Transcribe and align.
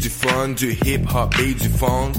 du 0.00 0.08
fun, 0.08 0.48
du 0.48 0.72
hip-hop 0.84 1.34
et 1.40 1.54
du 1.54 1.68
funk. 1.68 2.12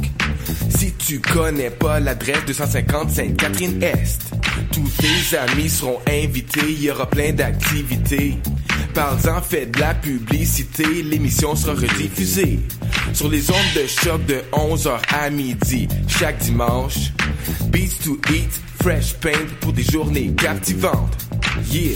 Si 0.70 0.94
tu 0.94 1.20
connais 1.20 1.72
pas 1.72 2.00
l'adresse 2.00 2.46
250 2.46 3.10
Sainte-Catherine-Est, 3.10 4.32
tous 4.72 4.90
tes 5.00 5.38
amis 5.38 5.70
seront 5.70 6.00
invités, 6.08 6.62
il 6.70 6.84
y 6.84 6.92
aura 6.92 7.10
plein 7.10 7.34
d'activités. 7.34 8.38
Parle-en, 8.94 9.42
fais 9.42 9.66
de 9.66 9.80
la 9.80 9.96
publicité, 9.96 11.04
l'émission 11.04 11.56
sera 11.56 11.74
rediffusée 11.74 12.60
sur 13.14 13.30
les 13.30 13.50
ondes 13.50 13.74
de 13.76 13.88
choc 13.88 14.26
de 14.26 14.42
11h 14.52 15.00
à 15.14 15.30
midi 15.30 15.88
chaque 16.08 16.38
dimanche. 16.38 17.12
Beats 17.70 18.04
to 18.04 18.20
eat, 18.32 18.62
fresh 18.82 19.16
paint 19.16 19.48
pour 19.60 19.74
des 19.74 19.84
journées 19.84 20.32
captivantes. 20.36 21.18
Yeah! 21.72 21.96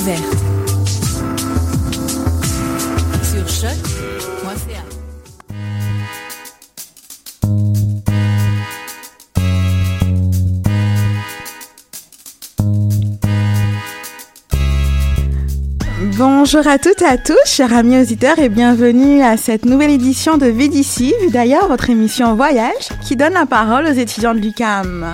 Sur. 0.00 0.14
Bonjour 16.16 16.66
à 16.66 16.78
toutes 16.78 17.02
et 17.02 17.04
à 17.04 17.18
tous, 17.18 17.34
chers 17.44 17.74
amis 17.74 17.98
auditeurs, 18.00 18.38
et 18.38 18.48
bienvenue 18.48 19.22
à 19.22 19.36
cette 19.36 19.66
nouvelle 19.66 19.90
édition 19.90 20.38
de 20.38 20.46
Vidici, 20.46 21.12
d'ailleurs 21.30 21.68
votre 21.68 21.90
émission 21.90 22.34
Voyage, 22.34 22.88
qui 23.06 23.16
donne 23.16 23.34
la 23.34 23.44
parole 23.44 23.84
aux 23.84 23.92
étudiants 23.92 24.34
de 24.34 24.40
l'UCAM. 24.40 25.06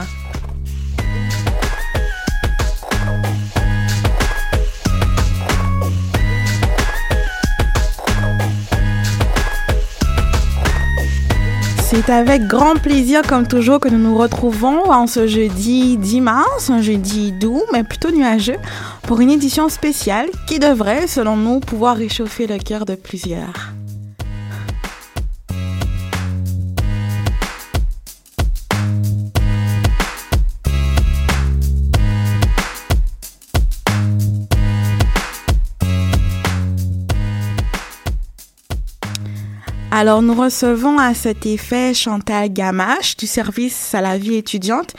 C'est 11.97 12.13
avec 12.13 12.47
grand 12.47 12.75
plaisir, 12.75 13.23
comme 13.23 13.49
toujours, 13.49 13.81
que 13.81 13.89
nous 13.89 13.97
nous 13.97 14.19
retrouvons 14.19 14.93
en 14.93 15.07
ce 15.07 15.27
jeudi 15.27 15.97
10 15.97 16.21
mars, 16.21 16.69
un 16.69 16.83
jeudi 16.83 17.33
doux, 17.33 17.63
mais 17.73 17.85
plutôt 17.85 18.11
nuageux, 18.11 18.59
pour 19.05 19.23
une 19.23 19.31
édition 19.31 19.71
spéciale 19.71 20.29
qui 20.47 20.59
devrait, 20.59 21.07
selon 21.07 21.39
nous, 21.39 21.59
pouvoir 21.59 21.97
réchauffer 21.97 22.47
le 22.47 22.59
cœur 22.59 22.85
de 22.85 22.97
plusieurs. 22.97 23.73
Alors, 39.99 40.21
nous 40.21 40.35
recevons 40.35 40.99
à 40.99 41.15
cet 41.15 41.47
effet 41.47 41.95
Chantal 41.95 42.53
Gamache 42.53 43.17
du 43.17 43.27
service 43.27 43.95
à 43.95 44.03
la 44.03 44.19
vie 44.19 44.35
étudiante 44.35 44.93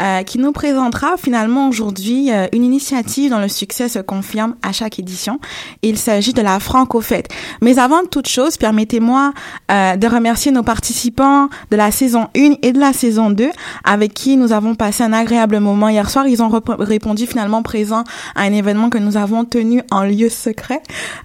euh, 0.00 0.22
qui 0.22 0.38
nous 0.38 0.52
présentera 0.52 1.16
finalement 1.16 1.68
aujourd'hui 1.68 2.32
euh, 2.32 2.46
une 2.52 2.64
initiative 2.64 3.30
dont 3.30 3.38
le 3.38 3.48
succès 3.48 3.88
se 3.88 3.98
confirme 3.98 4.54
à 4.62 4.72
chaque 4.72 4.98
édition. 4.98 5.40
Il 5.82 5.98
s'agit 5.98 6.32
de 6.32 6.42
la 6.42 6.58
Franco-Fête. 6.58 7.28
Mais 7.60 7.78
avant 7.78 8.04
toute 8.10 8.28
chose, 8.28 8.56
permettez-moi 8.56 9.32
euh, 9.70 9.96
de 9.96 10.06
remercier 10.06 10.52
nos 10.52 10.62
participants 10.62 11.48
de 11.70 11.76
la 11.76 11.90
saison 11.90 12.28
1 12.36 12.54
et 12.62 12.72
de 12.72 12.80
la 12.80 12.92
saison 12.92 13.30
2 13.30 13.50
avec 13.84 14.14
qui 14.14 14.36
nous 14.36 14.52
avons 14.52 14.74
passé 14.74 15.02
un 15.02 15.12
agréable 15.12 15.60
moment 15.60 15.88
hier 15.88 16.08
soir. 16.08 16.26
Ils 16.26 16.42
ont 16.42 16.50
répondu 16.78 17.26
finalement 17.26 17.62
présent 17.62 18.04
à 18.34 18.42
un 18.42 18.52
événement 18.52 18.90
que 18.90 18.98
nous 18.98 19.16
avons 19.16 19.44
tenu 19.44 19.82
en 19.90 20.04
lieu 20.04 20.28
secret. 20.28 20.82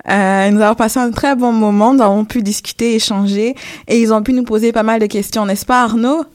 Euh, 0.09 0.51
nous 0.51 0.61
avons 0.61 0.75
passé 0.75 0.99
un 0.99 1.11
très 1.11 1.35
bon 1.35 1.51
moment, 1.51 1.93
nous 1.93 2.01
avons 2.01 2.25
pu 2.25 2.41
discuter, 2.41 2.95
échanger 2.95 3.55
et 3.87 4.01
ils 4.01 4.13
ont 4.13 4.21
pu 4.21 4.33
nous 4.33 4.43
poser 4.43 4.71
pas 4.71 4.83
mal 4.83 4.99
de 4.99 5.05
questions, 5.05 5.45
n'est-ce 5.45 5.65
pas 5.65 5.83
Arnaud? 5.83 6.25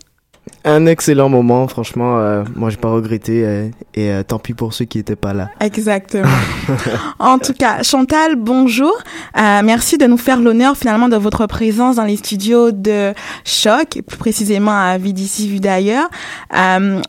Un 0.64 0.86
excellent 0.86 1.28
moment, 1.28 1.66
franchement. 1.68 2.18
Euh, 2.18 2.44
moi, 2.54 2.68
j'ai 2.70 2.76
pas 2.76 2.90
regretté 2.90 3.44
euh, 3.44 3.68
et 3.94 4.10
euh, 4.10 4.22
tant 4.22 4.38
pis 4.38 4.52
pour 4.52 4.74
ceux 4.74 4.84
qui 4.84 4.98
étaient 4.98 5.16
pas 5.16 5.32
là. 5.32 5.48
Exactement. 5.60 6.28
en 7.18 7.38
tout 7.38 7.54
cas, 7.54 7.82
Chantal, 7.82 8.36
bonjour. 8.36 8.92
Euh, 9.38 9.62
merci 9.64 9.96
de 9.96 10.06
nous 10.06 10.18
faire 10.18 10.40
l'honneur 10.40 10.76
finalement 10.76 11.08
de 11.08 11.16
votre 11.16 11.46
présence 11.46 11.96
dans 11.96 12.04
les 12.04 12.16
studios 12.16 12.72
de 12.72 13.14
Choc, 13.44 14.02
plus 14.06 14.18
précisément 14.18 14.76
à 14.78 14.98
Vie 14.98 15.14
d'ici, 15.14 15.48
Vue 15.48 15.60
d'ailleurs. 15.60 16.08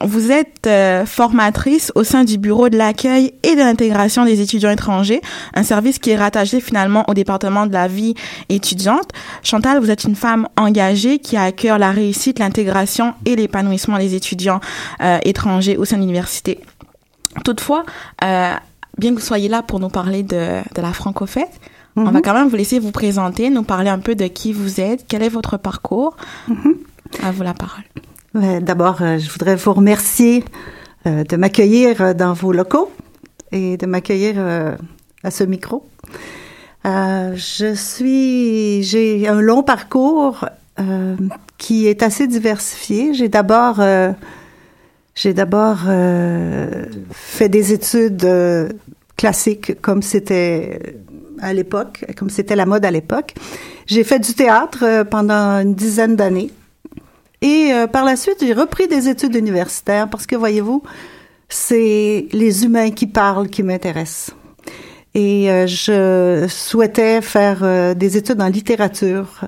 vous 0.03 0.31
êtes 0.31 0.69
formatrice 1.05 1.91
au 1.95 2.03
sein 2.03 2.23
du 2.23 2.37
bureau 2.37 2.69
de 2.69 2.77
l'accueil 2.77 3.33
et 3.43 3.55
de 3.55 3.59
l'intégration 3.59 4.25
des 4.25 4.41
étudiants 4.41 4.69
étrangers, 4.69 5.21
un 5.53 5.63
service 5.63 5.99
qui 5.99 6.11
est 6.11 6.15
rattaché 6.15 6.61
finalement 6.61 7.03
au 7.09 7.13
département 7.13 7.65
de 7.65 7.73
la 7.73 7.87
vie 7.87 8.15
étudiante. 8.49 9.09
Chantal, 9.43 9.79
vous 9.79 9.91
êtes 9.91 10.05
une 10.05 10.15
femme 10.15 10.47
engagée 10.57 11.19
qui 11.19 11.35
a 11.35 11.43
à 11.43 11.51
cœur 11.51 11.77
la 11.77 11.91
réussite, 11.91 12.39
l'intégration 12.39 13.13
et 13.25 13.35
l'épanouissement 13.41 13.97
des 13.97 14.15
étudiants 14.15 14.59
euh, 15.01 15.19
étrangers 15.23 15.77
au 15.77 15.85
sein 15.85 15.97
de 15.97 16.01
l'université. 16.01 16.59
Toutefois, 17.43 17.83
euh, 18.23 18.53
bien 18.97 19.11
que 19.11 19.15
vous 19.19 19.25
soyez 19.25 19.49
là 19.49 19.61
pour 19.61 19.79
nous 19.79 19.89
parler 19.89 20.23
de, 20.23 20.61
de 20.75 20.81
la 20.81 20.93
Franco-Fête, 20.93 21.59
on 21.97 22.05
va 22.05 22.21
quand 22.21 22.33
même 22.33 22.47
vous 22.47 22.55
laisser 22.55 22.79
vous 22.79 22.91
présenter, 22.91 23.49
nous 23.49 23.63
parler 23.63 23.89
un 23.89 23.99
peu 23.99 24.15
de 24.15 24.27
qui 24.27 24.53
vous 24.53 24.79
êtes, 24.79 25.05
quel 25.09 25.23
est 25.23 25.29
votre 25.29 25.57
parcours. 25.57 26.15
À 27.21 27.31
vous 27.33 27.43
la 27.43 27.53
parole. 27.53 27.83
D'abord, 28.61 29.01
euh, 29.01 29.17
je 29.17 29.29
voudrais 29.29 29.57
vous 29.57 29.73
remercier 29.73 30.45
de 31.03 31.35
m'accueillir 31.35 32.15
dans 32.15 32.31
vos 32.31 32.53
locaux 32.53 32.89
et 33.51 33.75
de 33.75 33.85
m'accueillir 33.87 34.35
à 35.23 35.31
ce 35.31 35.43
micro. 35.43 35.85
je 36.85 37.73
suis, 37.75 38.83
j'ai 38.83 39.27
un 39.27 39.41
long 39.41 39.63
parcours 39.63 40.45
qui 41.61 41.85
est 41.85 42.01
assez 42.01 42.25
diversifié. 42.25 43.13
J'ai 43.13 43.29
d'abord 43.29 43.81
euh, 43.81 44.13
euh, 45.25 46.85
fait 47.11 47.49
des 47.49 47.71
études 47.71 48.25
euh, 48.25 48.67
classiques 49.15 49.79
comme 49.79 50.01
c'était 50.01 50.95
à 51.39 51.53
l'époque, 51.53 52.03
comme 52.17 52.31
c'était 52.31 52.55
la 52.55 52.65
mode 52.65 52.83
à 52.83 52.89
l'époque. 52.89 53.35
J'ai 53.85 54.03
fait 54.03 54.17
du 54.17 54.33
théâtre 54.33 55.03
pendant 55.11 55.59
une 55.59 55.75
dizaine 55.75 56.15
d'années. 56.15 56.49
Et 57.43 57.71
par 57.91 58.05
la 58.05 58.15
suite, 58.15 58.37
j'ai 58.41 58.53
repris 58.53 58.87
des 58.87 59.07
études 59.07 59.35
universitaires 59.35 60.07
parce 60.07 60.27
que, 60.27 60.35
voyez-vous, 60.35 60.83
c'est 61.49 62.27
les 62.31 62.63
humains 62.63 62.91
qui 62.91 63.07
parlent 63.07 63.49
qui 63.49 63.63
m'intéressent. 63.63 64.35
Et 65.15 65.47
je 65.65 66.45
souhaitais 66.47 67.21
faire 67.21 67.95
des 67.95 68.17
études 68.17 68.41
en 68.41 68.47
littérature. 68.47 69.41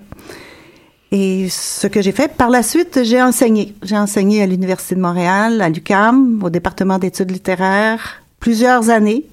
Et 1.16 1.47
ce 1.47 1.85
que 1.85 2.01
j'ai 2.01 2.12
fait, 2.12 2.35
par 2.35 2.50
la 2.50 2.63
suite, 2.63 3.01
j'ai 3.04 3.21
enseigné. 3.21 3.75
J'ai 3.83 3.95
enseigné 3.95 4.42
à 4.42 4.48
l'Université 4.48 4.95
de 4.95 5.00
Montréal, 5.00 5.62
à 5.62 5.69
l'UCAM, 5.69 6.42
au 6.44 6.50
département 6.50 6.98
d'études 6.98 7.30
littéraires, 7.30 8.24
plusieurs 8.39 8.89
années. 8.89 9.24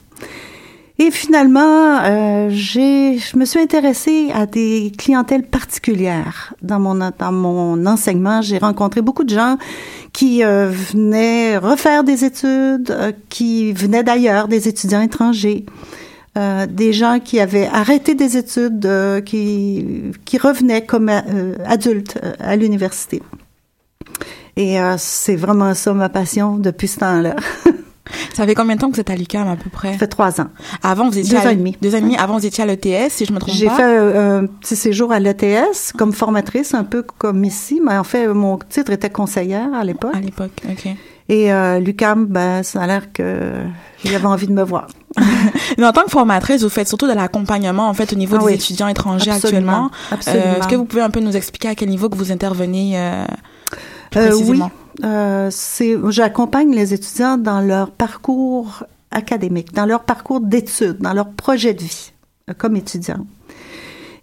Et 0.98 1.10
finalement, 1.10 2.00
euh, 2.02 2.48
j'ai, 2.50 3.16
je 3.16 3.34
me 3.38 3.46
suis 3.46 3.58
intéressée 3.58 4.28
à 4.34 4.44
des 4.44 4.92
clientèles 4.98 5.44
particulières 5.44 6.52
dans 6.60 6.78
mon 6.78 6.96
dans 7.18 7.32
mon 7.32 7.86
enseignement. 7.86 8.42
J'ai 8.42 8.58
rencontré 8.58 9.00
beaucoup 9.00 9.24
de 9.24 9.34
gens 9.34 9.56
qui 10.12 10.44
euh, 10.44 10.68
venaient 10.68 11.56
refaire 11.56 12.04
des 12.04 12.26
études, 12.26 12.90
euh, 12.90 13.12
qui 13.30 13.72
venaient 13.72 14.02
d'ailleurs, 14.02 14.48
des 14.48 14.68
étudiants 14.68 15.00
étrangers. 15.00 15.64
Euh, 16.38 16.66
des 16.66 16.92
gens 16.92 17.18
qui 17.18 17.40
avaient 17.40 17.66
arrêté 17.66 18.14
des 18.14 18.36
études, 18.36 18.86
euh, 18.86 19.20
qui, 19.20 19.84
qui 20.24 20.38
revenaient 20.38 20.84
comme 20.86 21.08
euh, 21.08 21.54
adultes 21.64 22.18
à 22.38 22.54
l'université. 22.56 23.20
Et 24.56 24.76
c'est 24.98 25.36
vraiment 25.36 25.72
ça 25.74 25.92
ma 25.94 26.08
passion 26.08 26.56
depuis 26.58 26.88
ce 26.88 26.98
temps-là. 27.00 27.34
Ça 28.34 28.44
fait 28.44 28.54
combien 28.56 28.74
de 28.74 28.80
temps 28.80 28.88
que 28.90 28.94
vous 28.94 29.00
êtes 29.00 29.10
à 29.10 29.14
l'UQAM 29.14 29.46
à 29.48 29.54
peu 29.56 29.70
près? 29.70 29.92
Ça 29.92 29.98
fait 29.98 30.06
trois 30.08 30.40
ans. 30.40 30.48
Avant, 30.82 31.08
vous 31.08 31.16
étiez 31.18 31.38
Deux 31.38 31.44
à- 31.44 31.48
ans 31.48 31.52
et 31.52 31.56
demi. 31.56 31.76
Deux 31.80 31.94
ans 31.94 31.98
et 31.98 32.00
demi. 32.00 32.16
Avant, 32.16 32.38
vous 32.38 32.44
étiez 32.46 32.64
à 32.64 32.66
l'ETS, 32.66 33.10
si 33.10 33.24
je 33.24 33.32
me 33.32 33.38
trompe 33.38 33.54
J'ai 33.54 33.66
pas. 33.66 33.76
fait 33.76 33.82
euh, 33.84 34.40
un 34.40 34.46
petit 34.46 34.74
séjour 34.74 35.12
à 35.12 35.20
l'ETS 35.20 35.92
comme 35.96 36.12
formatrice, 36.12 36.74
un 36.74 36.82
peu 36.82 37.02
comme 37.02 37.44
ici, 37.44 37.80
mais 37.84 37.96
en 37.96 38.02
fait, 38.04 38.26
mon 38.28 38.58
titre 38.68 38.90
était 38.92 39.10
conseillère 39.10 39.72
à 39.74 39.84
l'époque. 39.84 40.14
À 40.14 40.20
l'époque, 40.20 40.50
ok. 40.68 40.88
Et 41.28 41.52
euh, 41.52 41.78
l'UQAM, 41.78 42.26
ben, 42.26 42.64
ça 42.64 42.82
a 42.82 42.86
l'air 42.88 43.12
que 43.12 43.52
il 44.04 44.12
avait 44.14 44.26
envie 44.26 44.48
de 44.48 44.52
me 44.52 44.62
voir. 44.64 44.88
Mais 45.78 45.86
en 45.86 45.92
tant 45.92 46.04
que 46.04 46.10
formatrice, 46.10 46.62
vous 46.62 46.68
faites 46.68 46.88
surtout 46.88 47.06
de 47.08 47.12
l'accompagnement 47.12 47.88
en 47.88 47.94
fait 47.94 48.12
au 48.12 48.16
niveau 48.16 48.36
Ah 48.36 48.40
des 48.40 48.44
oui. 48.46 48.54
étudiants 48.54 48.88
étrangers 48.88 49.30
Absolument. 49.30 49.86
actuellement. 49.86 49.90
Absolument. 50.10 50.44
Euh, 50.46 50.58
Est-ce 50.58 50.68
que 50.68 50.76
vous 50.76 50.84
pouvez 50.84 51.02
un 51.02 51.10
peu 51.10 51.20
nous 51.20 51.36
expliquer 51.36 51.68
à 51.68 51.74
quel 51.74 51.88
niveau 51.88 52.08
que 52.08 52.16
vous 52.16 52.30
intervenez 52.32 52.98
euh, 52.98 53.24
plus 54.10 54.20
Euh, 54.20 54.24
oui, 54.26 54.30
précisément? 54.30 54.70
Euh, 55.04 55.48
c'est, 55.50 55.96
j'accompagne 56.10 56.74
les 56.74 56.94
étudiants 56.94 57.38
dans 57.38 57.60
leur 57.60 57.90
parcours 57.90 58.84
académique, 59.10 59.72
dans 59.72 59.86
leur 59.86 60.04
parcours 60.04 60.40
d'études, 60.40 60.98
dans 61.00 61.12
leur 61.12 61.30
projet 61.30 61.74
de 61.74 61.80
vie 61.82 62.12
euh, 62.48 62.54
comme 62.56 62.76
étudiant. 62.76 63.26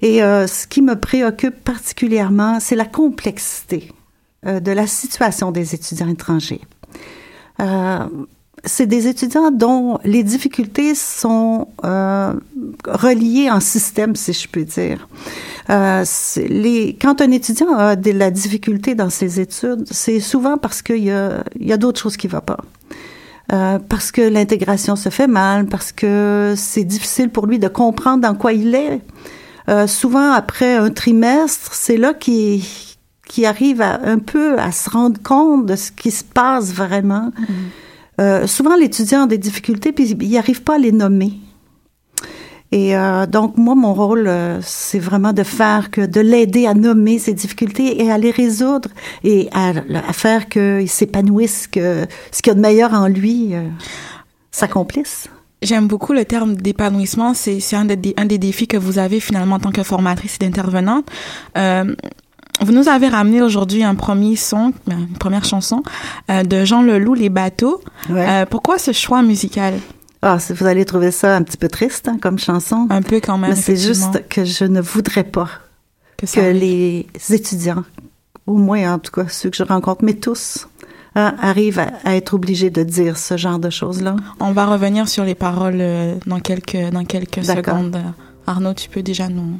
Et 0.01 0.21
euh, 0.23 0.45
ce 0.47 0.67
qui 0.67 0.81
me 0.81 0.95
préoccupe 0.95 1.63
particulièrement, 1.63 2.59
c'est 2.59 2.75
la 2.75 2.85
complexité 2.85 3.91
euh, 4.45 4.59
de 4.59 4.71
la 4.71 4.85
situation 4.87 5.51
des 5.51 5.73
étudiants 5.73 6.07
étrangers. 6.07 6.61
Euh, 7.61 7.99
c'est 8.63 8.87
des 8.87 9.07
étudiants 9.07 9.51
dont 9.51 9.99
les 10.03 10.23
difficultés 10.23 10.95
sont 10.95 11.67
euh, 11.85 12.33
reliées 12.85 13.49
en 13.49 13.59
système, 13.59 14.15
si 14.15 14.33
je 14.33 14.47
peux 14.47 14.63
dire. 14.63 15.07
Euh, 15.69 16.03
les, 16.37 16.97
quand 16.99 17.21
un 17.21 17.31
étudiant 17.31 17.73
a 17.77 17.95
de 17.95 18.11
la 18.11 18.31
difficulté 18.31 18.95
dans 18.95 19.09
ses 19.09 19.39
études, 19.39 19.85
c'est 19.91 20.19
souvent 20.19 20.57
parce 20.57 20.81
qu'il 20.81 21.03
y 21.03 21.11
a, 21.11 21.43
a 21.69 21.77
d'autres 21.77 21.99
choses 21.99 22.17
qui 22.17 22.27
ne 22.27 22.33
vont 22.33 22.41
pas. 22.41 22.59
Euh, 23.53 23.79
parce 23.79 24.11
que 24.11 24.21
l'intégration 24.21 24.95
se 24.95 25.09
fait 25.09 25.27
mal, 25.27 25.67
parce 25.67 25.91
que 25.93 26.53
c'est 26.57 26.83
difficile 26.83 27.29
pour 27.29 27.45
lui 27.45 27.59
de 27.59 27.69
comprendre 27.69 28.21
dans 28.21 28.35
quoi 28.35 28.51
il 28.51 28.75
est. 28.75 29.01
Euh, 29.69 29.87
souvent, 29.87 30.31
après 30.31 30.75
un 30.75 30.89
trimestre, 30.89 31.73
c'est 31.73 31.97
là 31.97 32.13
qu'il 32.13 32.61
qui 33.27 33.45
arrive 33.45 33.81
à, 33.81 33.99
un 34.05 34.19
peu 34.19 34.57
à 34.57 34.71
se 34.71 34.89
rendre 34.89 35.21
compte 35.21 35.65
de 35.65 35.75
ce 35.75 35.91
qui 35.91 36.11
se 36.11 36.23
passe 36.23 36.71
vraiment. 36.71 37.31
Euh, 38.19 38.47
souvent, 38.47 38.75
l'étudiant 38.75 39.23
a 39.23 39.27
des 39.27 39.37
difficultés, 39.37 39.91
puis 39.91 40.09
il 40.09 40.31
n'arrive 40.31 40.63
pas 40.63 40.75
à 40.75 40.77
les 40.79 40.91
nommer. 40.91 41.33
Et 42.71 42.97
euh, 42.97 43.25
donc, 43.25 43.57
moi, 43.57 43.75
mon 43.75 43.93
rôle, 43.93 44.27
euh, 44.27 44.59
c'est 44.61 44.99
vraiment 44.99 45.31
de 45.31 45.43
faire 45.43 45.89
que, 45.89 46.01
de 46.01 46.19
l'aider 46.19 46.67
à 46.67 46.73
nommer 46.73 47.17
ses 47.17 47.33
difficultés 47.33 48.03
et 48.03 48.11
à 48.11 48.17
les 48.17 48.31
résoudre 48.31 48.89
et 49.23 49.49
à, 49.53 49.73
faire 50.11 50.49
qu'il 50.49 50.89
s'épanouisse, 50.89 51.67
que 51.67 52.05
ce 52.31 52.41
qu'il 52.41 52.51
y 52.51 52.51
a 52.51 52.55
de 52.55 52.59
meilleur 52.59 52.93
en 52.93 53.07
lui 53.07 53.55
euh, 53.55 53.63
s'accomplisse. 54.51 55.29
J'aime 55.61 55.87
beaucoup 55.87 56.13
le 56.13 56.25
terme 56.25 56.55
d'épanouissement. 56.55 57.33
C'est 57.33 57.59
un, 57.73 57.87
un 57.89 58.25
des 58.25 58.37
défis 58.37 58.67
que 58.67 58.77
vous 58.77 58.99
avez 58.99 59.19
finalement 59.19 59.55
en 59.55 59.59
tant 59.59 59.71
que 59.71 59.81
formatrice 59.81 60.35
et 60.39 60.45
d'intervenante. 60.45 61.09
Vous 62.61 62.71
nous 62.71 62.87
avez 62.87 63.07
ramené 63.07 63.41
aujourd'hui 63.41 63.83
un 63.83 63.95
premier 63.95 64.35
son, 64.35 64.73
ben, 64.87 64.99
une 65.09 65.17
première 65.17 65.45
chanson 65.45 65.83
euh, 66.31 66.43
de 66.43 66.65
Jean 66.65 66.81
Leloup, 66.81 67.13
Les 67.13 67.29
bateaux. 67.29 67.81
Ouais. 68.09 68.25
Euh, 68.27 68.45
pourquoi 68.45 68.77
ce 68.77 68.91
choix 68.91 69.21
musical? 69.21 69.75
Ah, 70.21 70.37
vous 70.49 70.65
allez 70.65 70.83
trouver 70.85 71.11
ça 71.11 71.35
un 71.35 71.43
petit 71.43 71.57
peu 71.57 71.67
triste 71.67 72.07
hein, 72.07 72.17
comme 72.19 72.39
chanson. 72.39 72.87
Un 72.89 73.03
peu 73.03 73.19
quand 73.19 73.37
même. 73.37 73.51
Mais 73.51 73.55
c'est 73.55 73.77
juste 73.77 74.27
que 74.29 74.43
je 74.43 74.63
ne 74.63 74.81
voudrais 74.81 75.23
pas 75.23 75.49
que, 76.17 76.51
les 76.51 77.05
étudiants, 77.29 77.83
au 78.47 78.57
moins 78.57 78.93
en 78.93 78.99
tout 78.99 79.11
cas 79.11 79.27
ceux 79.27 79.51
que 79.51 79.57
je 79.57 79.63
rencontre, 79.63 80.03
mais 80.03 80.15
tous, 80.15 80.67
hein, 81.15 81.35
arrivent 81.39 81.79
à, 81.79 81.91
à 82.03 82.15
être 82.15 82.33
obligés 82.33 82.71
de 82.71 82.81
dire 82.81 83.17
ce 83.17 83.37
genre 83.37 83.59
de 83.59 83.69
choses-là. 83.69 84.15
On 84.39 84.51
va 84.51 84.65
revenir 84.65 85.07
sur 85.07 85.23
les 85.23 85.35
paroles 85.35 85.77
euh, 85.79 86.15
dans 86.25 86.39
quelques 86.39 86.89
dans 86.91 87.05
quelques 87.05 87.45
secondes. 87.45 88.01
Arnaud, 88.47 88.73
tu 88.73 88.89
peux 88.89 89.03
déjà 89.03 89.29
nous. 89.29 89.59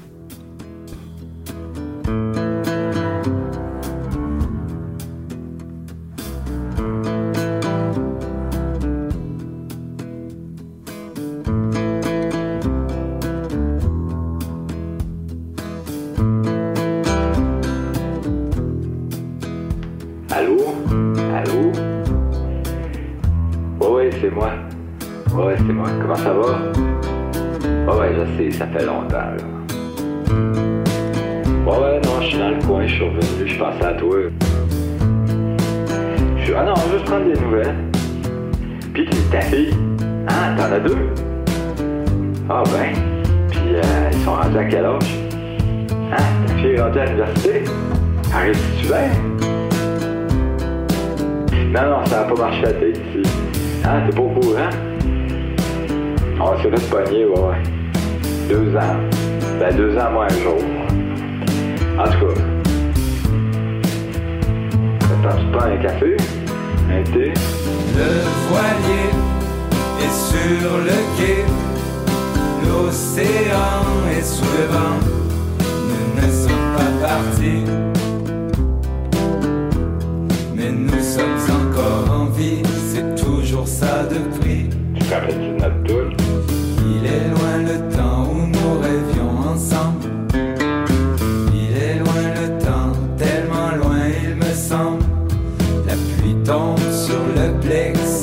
Je 33.57 33.63
pensais 33.63 33.86
à 33.86 33.94
toi. 33.94 34.18
Je 36.38 36.44
suis... 36.44 36.54
Ah 36.56 36.63
non, 36.63 36.75
juste 36.92 37.06
prendre 37.06 37.25
des 37.25 37.39
nouvelles. 37.39 37.75
Puis 38.94 39.07
ta 39.31 39.42
fille, 39.42 39.74
hein, 40.27 40.56
t'en 40.56 40.71
as 40.71 40.80
deux 40.80 40.98
Ah 42.50 42.63
ben, 42.65 42.94
puis 43.50 43.59
euh, 43.75 44.09
ils 44.12 44.19
sont 44.19 44.33
rendus 44.33 44.57
à 44.57 44.63
quel 44.65 44.86
âge? 44.86 45.18
Hein, 46.12 46.24
ta 46.45 46.54
fille 46.56 46.71
est 46.71 46.81
rendue 46.81 47.00
à 47.00 47.06
l'université 47.06 47.63
Arrête-tu 48.33 48.88
bien 48.88 49.09
non, 51.69 51.89
non, 51.89 52.06
ça 52.06 52.21
n'a 52.21 52.24
pas 52.24 52.42
marché 52.44 52.65
à 52.65 52.71
tête 52.71 52.98
ici. 52.98 53.30
Hein, 53.83 54.00
t'es 54.07 54.15
pas 54.15 54.21
au 54.21 54.30
courant? 54.30 54.69
On 56.39 56.57
s'est 56.63 56.69
fait 56.69 56.89
pogner, 56.89 57.25
ouais, 57.25 57.39
ouais. 57.39 57.63
Deux 58.48 58.75
ans. 58.77 58.95
Ben, 59.60 59.75
deux 59.75 59.98
ans, 59.98 60.12
moins 60.13 60.25
un 60.25 60.44
jour. 60.44 60.57
En 62.00 62.03
tout 62.06 62.25
cas. 62.25 62.56
Tu 65.39 65.45
prends 65.51 65.68
un 65.68 65.78
café? 65.78 66.18
Un 66.89 67.04
thé? 67.04 67.34
Le 67.95 68.12
voilier 68.48 69.10
est 70.01 70.16
sur 70.30 70.78
le 70.78 70.98
quai, 71.18 71.39
l'océan 72.63 73.81
est 74.16 74.22
sous 74.22 74.51
le 74.57 74.66
vent, 74.68 74.98
nous 75.89 76.06
ne 76.22 76.28
sommes 76.31 76.69
pas 76.78 76.92
partis, 77.07 77.63
mais 80.56 80.72
nous 80.72 81.01
sommes 81.01 81.42
encore 81.60 82.07
en 82.16 82.25
vie, 82.25 82.62
c'est 82.94 83.16
toujours 83.16 83.68
ça 83.68 84.04
de 84.04 84.19
prix. 84.39 84.69
Tu 84.95 85.04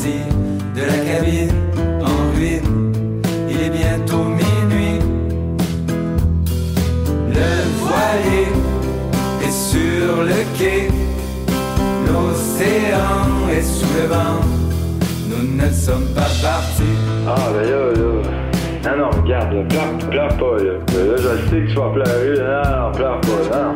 de 0.02 0.80
la 0.80 0.98
cabine 1.04 1.52
en 2.02 2.36
ruine. 2.36 3.22
Il 3.48 3.62
est 3.62 3.70
bientôt 3.70 4.24
minuit. 4.24 4.98
Le 7.28 7.50
voilier 7.78 8.48
est 9.44 9.52
sur 9.52 10.22
le 10.24 10.58
quai. 10.58 10.88
L'océan 12.06 13.48
est 13.56 13.62
sous 13.62 13.94
le 14.00 14.06
vent. 14.08 14.40
Nous 15.28 15.62
ne 15.62 15.70
sommes 15.70 16.08
pas 16.12 16.22
partis. 16.42 16.82
Ah, 17.28 17.50
ben 17.52 17.70
là, 17.70 17.92
là. 17.92 18.96
Non, 18.96 18.96
non, 18.98 19.22
regarde, 19.22 19.68
pleure, 19.68 20.10
pleure 20.10 20.36
pas, 20.36 20.64
Là, 20.64 21.16
je 21.16 21.50
sais 21.50 21.60
que 21.62 21.68
tu 21.68 21.74
vas 21.76 21.90
pleurer. 21.90 22.34
Non, 22.36 22.80
non, 22.80 22.92
pleure 22.92 23.20
pas, 23.20 23.62
non. 23.62 23.74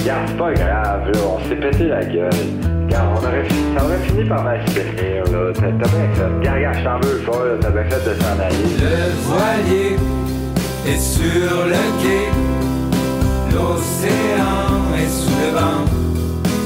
Regarde, 0.00 0.26
c'est 0.26 0.36
pas 0.36 0.52
grave, 0.52 1.12
là. 1.12 1.20
On 1.32 1.48
s'est 1.48 1.56
pété 1.56 1.84
la 1.84 2.04
gueule. 2.04 2.73
Regarde, 2.94 3.18
on 3.20 3.26
aurait 3.26 3.44
fini, 3.44 3.76
ça 3.76 3.84
aurait 3.84 3.98
fini 4.06 4.24
par 4.24 4.38
finir, 4.66 5.24
là. 5.32 5.52
T'as 5.52 5.70
bien 5.70 5.86
fait. 6.14 6.24
Regarde, 6.38 6.56
regarde, 6.56 6.76
je 6.78 6.84
t'en 6.84 7.00
veux 7.00 7.18
pas, 7.18 7.44
là. 7.44 7.54
T'as 7.60 7.70
bien 7.70 7.84
fait 7.90 8.08
de 8.08 8.22
s'en 8.22 8.38
aller. 8.38 8.56
Le 8.78 8.96
voilier 9.22 9.96
est 10.86 11.00
sur 11.00 11.66
le 11.66 11.84
quai, 12.00 12.28
l'océan 13.50 14.94
est 14.96 15.08
sous 15.08 15.34
le 15.42 15.58
vent, 15.58 15.84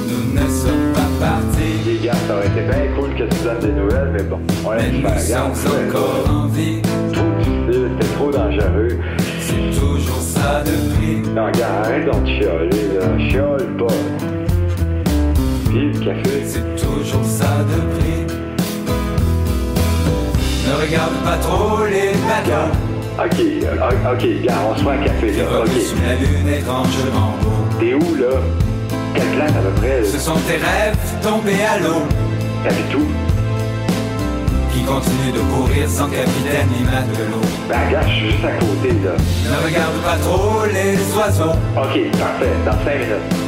nous 0.09 0.35
ne 0.35 0.49
sommes 0.51 0.93
pas 0.93 1.27
partis, 1.27 1.87
Les 1.87 2.07
gars, 2.07 2.13
ça 2.27 2.35
aurait 2.35 2.47
été 2.47 2.61
bien 2.61 2.95
cool 2.95 3.11
que 3.15 3.35
tu 3.35 3.43
donnes 3.43 3.61
des 3.61 3.81
nouvelles, 3.81 4.11
mais 4.13 4.23
bon, 4.25 4.41
on 4.67 4.71
mais 4.71 4.91
nous 4.91 5.09
faire. 5.09 5.57
Sommes 5.57 5.89
encore 5.89 6.31
en 6.31 6.47
vie, 6.49 6.83
trop 7.13 7.25
difficile, 7.39 7.91
c'était 8.01 8.15
trop 8.15 8.31
dangereux. 8.31 8.99
c'est 9.41 9.81
toujours 9.81 10.21
ça 10.21 10.63
de 10.63 10.73
prix. 10.95 11.33
Non, 11.35 11.47
regarde, 11.47 11.87
arrête 11.87 12.05
donc 12.05 12.25
de 12.25 12.29
chialer, 12.29 12.99
là. 13.01 13.31
Chiale 13.31 13.67
pas. 13.79 14.38
Café. 16.09 16.43
C'est 16.47 16.77
toujours 16.77 17.25
ça 17.25 17.59
de 17.69 17.99
prix. 17.99 18.25
Ne 20.67 20.87
regarde 20.87 21.13
pas 21.23 21.37
trop 21.37 21.85
les 21.85 22.13
bateaux. 22.27 22.73
Ok, 23.19 23.39
euh, 23.39 24.13
ok, 24.15 24.23
regarde, 24.23 24.65
on 24.71 24.79
se 24.79 24.85
fait 24.85 24.91
un 24.91 25.05
café, 25.05 25.33
là. 25.33 25.45
Ok. 25.61 25.69
sous 25.83 25.97
la 26.07 26.15
lune 26.15 26.49
étrangement 26.49 27.35
beau. 27.43 27.79
T'es 27.79 27.93
où, 27.93 28.15
là? 28.15 28.41
Quelle 29.15 29.29
place, 29.37 29.51
à 29.51 29.61
peu 29.61 29.81
près, 29.81 30.01
là? 30.01 30.07
Ce 30.07 30.19
sont 30.19 30.39
tes 30.47 30.57
rêves 30.57 30.97
tombés 31.23 31.63
à 31.63 31.79
l'eau. 31.79 32.01
T'habites 32.65 32.95
où? 32.95 33.05
Qui 34.73 34.85
continue 34.85 35.33
de 35.33 35.41
courir 35.53 35.89
sans 35.91 36.09
capitaine 36.09 36.69
ni 36.73 36.85
matelot. 36.85 37.43
Ben, 37.69 37.91
gars, 37.91 38.07
je 38.07 38.15
suis 38.15 38.31
juste 38.31 38.45
à 38.45 38.53
côté, 38.53 38.95
là. 39.05 39.13
Ne 39.13 39.67
regarde 39.67 39.97
pas 40.03 40.17
trop 40.23 40.65
les 40.73 40.97
oiseaux 41.19 41.59
Ok, 41.77 42.19
parfait, 42.19 42.55
dans 42.65 42.73
5 42.73 42.95
minutes. 42.95 43.48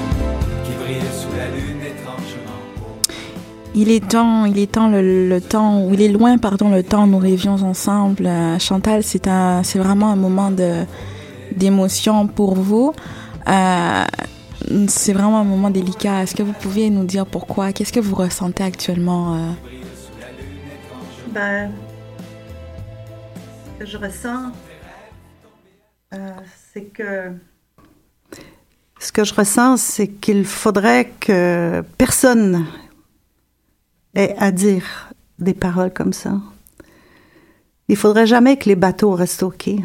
Il 3.74 3.90
est 3.90 4.08
temps, 4.08 4.46
il 4.46 4.58
est 4.58 4.72
temps 4.72 4.90
le, 4.90 5.38
temps 5.38 5.84
où 5.84 5.94
il 5.94 6.02
est 6.02 6.08
loin, 6.08 6.38
pardon, 6.38 6.70
le 6.70 6.82
temps 6.82 7.04
où 7.04 7.06
nous 7.06 7.18
rêvions 7.18 7.54
ensemble. 7.54 8.26
Euh, 8.26 8.58
Chantal, 8.58 9.04
c'est 9.04 9.28
un, 9.28 9.62
c'est 9.62 9.78
vraiment 9.78 10.10
un 10.10 10.16
moment 10.16 10.50
d'émotion 11.52 12.26
pour 12.26 12.54
vous. 12.54 12.92
Euh, 13.48 14.04
c'est 14.88 15.12
vraiment 15.12 15.38
un 15.38 15.44
moment 15.44 15.70
délicat. 15.70 16.22
Est-ce 16.22 16.34
que 16.34 16.42
vous 16.42 16.52
pouvez 16.52 16.90
nous 16.90 17.04
dire 17.04 17.26
pourquoi? 17.26 17.72
Qu'est-ce 17.72 17.92
que 17.92 18.00
vous 18.00 18.16
ressentez 18.16 18.64
actuellement 18.64 19.36
euh? 19.36 19.50
Ben, 21.28 21.70
ce 23.78 23.84
que 23.84 23.86
je 23.86 23.98
ressens, 23.98 24.52
c'est 26.72 26.84
que. 26.86 27.32
Ce 28.98 29.12
que 29.12 29.24
je 29.24 29.32
ressens, 29.32 29.76
c'est 29.76 30.08
qu'il 30.08 30.44
faudrait 30.44 31.10
que 31.20 31.82
personne 31.96 32.66
ait 34.14 34.34
à 34.38 34.50
dire 34.50 35.10
des 35.38 35.54
paroles 35.54 35.92
comme 35.92 36.12
ça. 36.12 36.34
Il 37.88 37.96
faudrait 37.96 38.26
jamais 38.26 38.56
que 38.56 38.68
les 38.68 38.76
bateaux 38.76 39.12
restent 39.12 39.42
au 39.42 39.50
quai. 39.50 39.80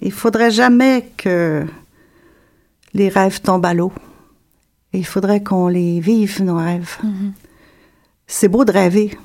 Il 0.00 0.12
faudrait 0.12 0.50
jamais 0.50 1.10
que 1.16 1.66
les 2.94 3.08
rêves 3.08 3.40
tombent 3.40 3.66
à 3.66 3.74
l'eau. 3.74 3.92
Il 4.92 5.04
faudrait 5.04 5.42
qu'on 5.42 5.68
les 5.68 6.00
vive, 6.00 6.42
nos 6.42 6.56
rêves. 6.56 6.96
C'est 8.26 8.48
beau 8.48 8.64
de 8.64 8.72
rêver, 8.72 9.16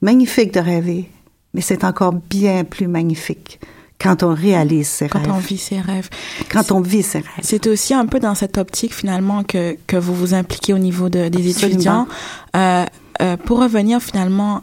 magnifique 0.00 0.52
de 0.52 0.60
rêver, 0.60 1.08
mais 1.54 1.60
c'est 1.60 1.84
encore 1.84 2.12
bien 2.12 2.64
plus 2.64 2.88
magnifique 2.88 3.60
quand 4.00 4.22
on 4.24 4.34
réalise 4.34 4.88
ses 4.88 5.08
quand 5.08 5.20
rêves, 5.20 5.32
on 5.32 5.38
vit 5.38 5.58
ses 5.58 5.80
rêves 5.80 6.08
quand 6.50 6.72
on 6.72 6.80
vit 6.80 7.02
ses 7.02 7.18
rêves. 7.18 7.42
C'est 7.42 7.68
aussi 7.68 7.94
un 7.94 8.06
peu 8.06 8.18
dans 8.18 8.34
cette 8.34 8.58
optique 8.58 8.92
finalement 8.92 9.44
que, 9.44 9.76
que 9.86 9.96
vous 9.96 10.14
vous 10.14 10.34
impliquez 10.34 10.74
au 10.74 10.78
niveau 10.78 11.08
de, 11.08 11.28
des 11.28 11.50
Absolument. 11.50 11.72
étudiants. 11.72 12.08
Euh, 12.56 12.84
euh, 13.20 13.36
pour 13.36 13.60
revenir 13.60 14.00
finalement 14.00 14.62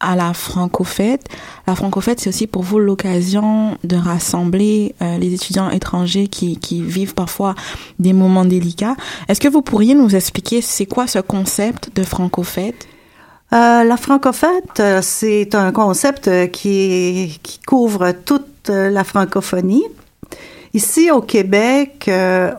à 0.00 0.16
la 0.16 0.32
francofête, 0.32 1.26
la 1.66 1.76
francofête 1.76 2.20
c'est 2.20 2.30
aussi 2.30 2.46
pour 2.46 2.62
vous 2.62 2.78
l'occasion 2.78 3.76
de 3.84 3.96
rassembler 3.96 4.94
euh, 5.02 5.18
les 5.18 5.34
étudiants 5.34 5.70
étrangers 5.70 6.26
qui, 6.26 6.58
vivent 6.82 7.14
parfois 7.14 7.54
des 7.98 8.14
moments 8.14 8.46
délicats. 8.46 8.96
Est-ce 9.28 9.40
que 9.40 9.48
vous 9.48 9.60
pourriez 9.60 9.94
nous 9.94 10.16
expliquer 10.16 10.62
c'est 10.62 10.86
quoi 10.86 11.06
ce 11.06 11.18
concept 11.18 11.94
de 11.94 12.02
francofête 12.02 12.88
Euh, 13.52 13.84
la 13.84 13.96
francofête, 13.96 14.80
euh, 14.80 15.00
c'est 15.02 15.54
un 15.54 15.72
concept 15.72 16.50
qui, 16.50 17.38
couvre 17.66 18.12
toute 18.12 18.68
la 18.68 19.04
francophonie. 19.04 19.84
Ici 20.72 21.10
au 21.10 21.20
Québec, 21.20 22.08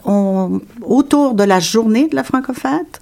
autour 0.06 1.34
de 1.34 1.44
la 1.44 1.60
journée 1.60 2.08
de 2.10 2.16
la 2.16 2.24
francofête, 2.24 3.00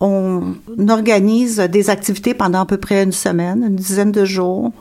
on 0.00 0.54
organise 0.88 1.58
des 1.58 1.90
activités 1.90 2.34
pendant 2.34 2.60
à 2.60 2.66
peu 2.66 2.78
près 2.78 3.02
une 3.02 3.12
semaine, 3.12 3.64
une 3.68 3.76
dizaine 3.76 4.12
de 4.12 4.24
jours. 4.24 4.72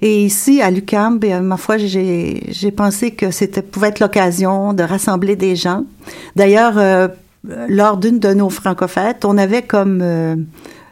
Et 0.00 0.24
ici, 0.24 0.60
à 0.60 0.70
l'UQAM, 0.70 1.18
ben, 1.18 1.42
ma 1.42 1.56
foi, 1.56 1.76
j'ai 1.78 2.70
pensé 2.76 3.12
que 3.12 3.30
c'était 3.30 3.62
pouvait 3.62 3.88
être 3.88 4.00
l'occasion 4.00 4.72
de 4.72 4.82
rassembler 4.82 5.36
des 5.36 5.56
gens. 5.56 5.84
D'ailleurs, 6.36 6.78
euh, 6.78 7.08
lors 7.68 7.96
d'une 7.96 8.18
de 8.18 8.34
nos 8.34 8.50
francofêtes, 8.50 9.24
on 9.24 9.38
avait 9.38 9.62
comme 9.62 10.00
euh, 10.02 10.36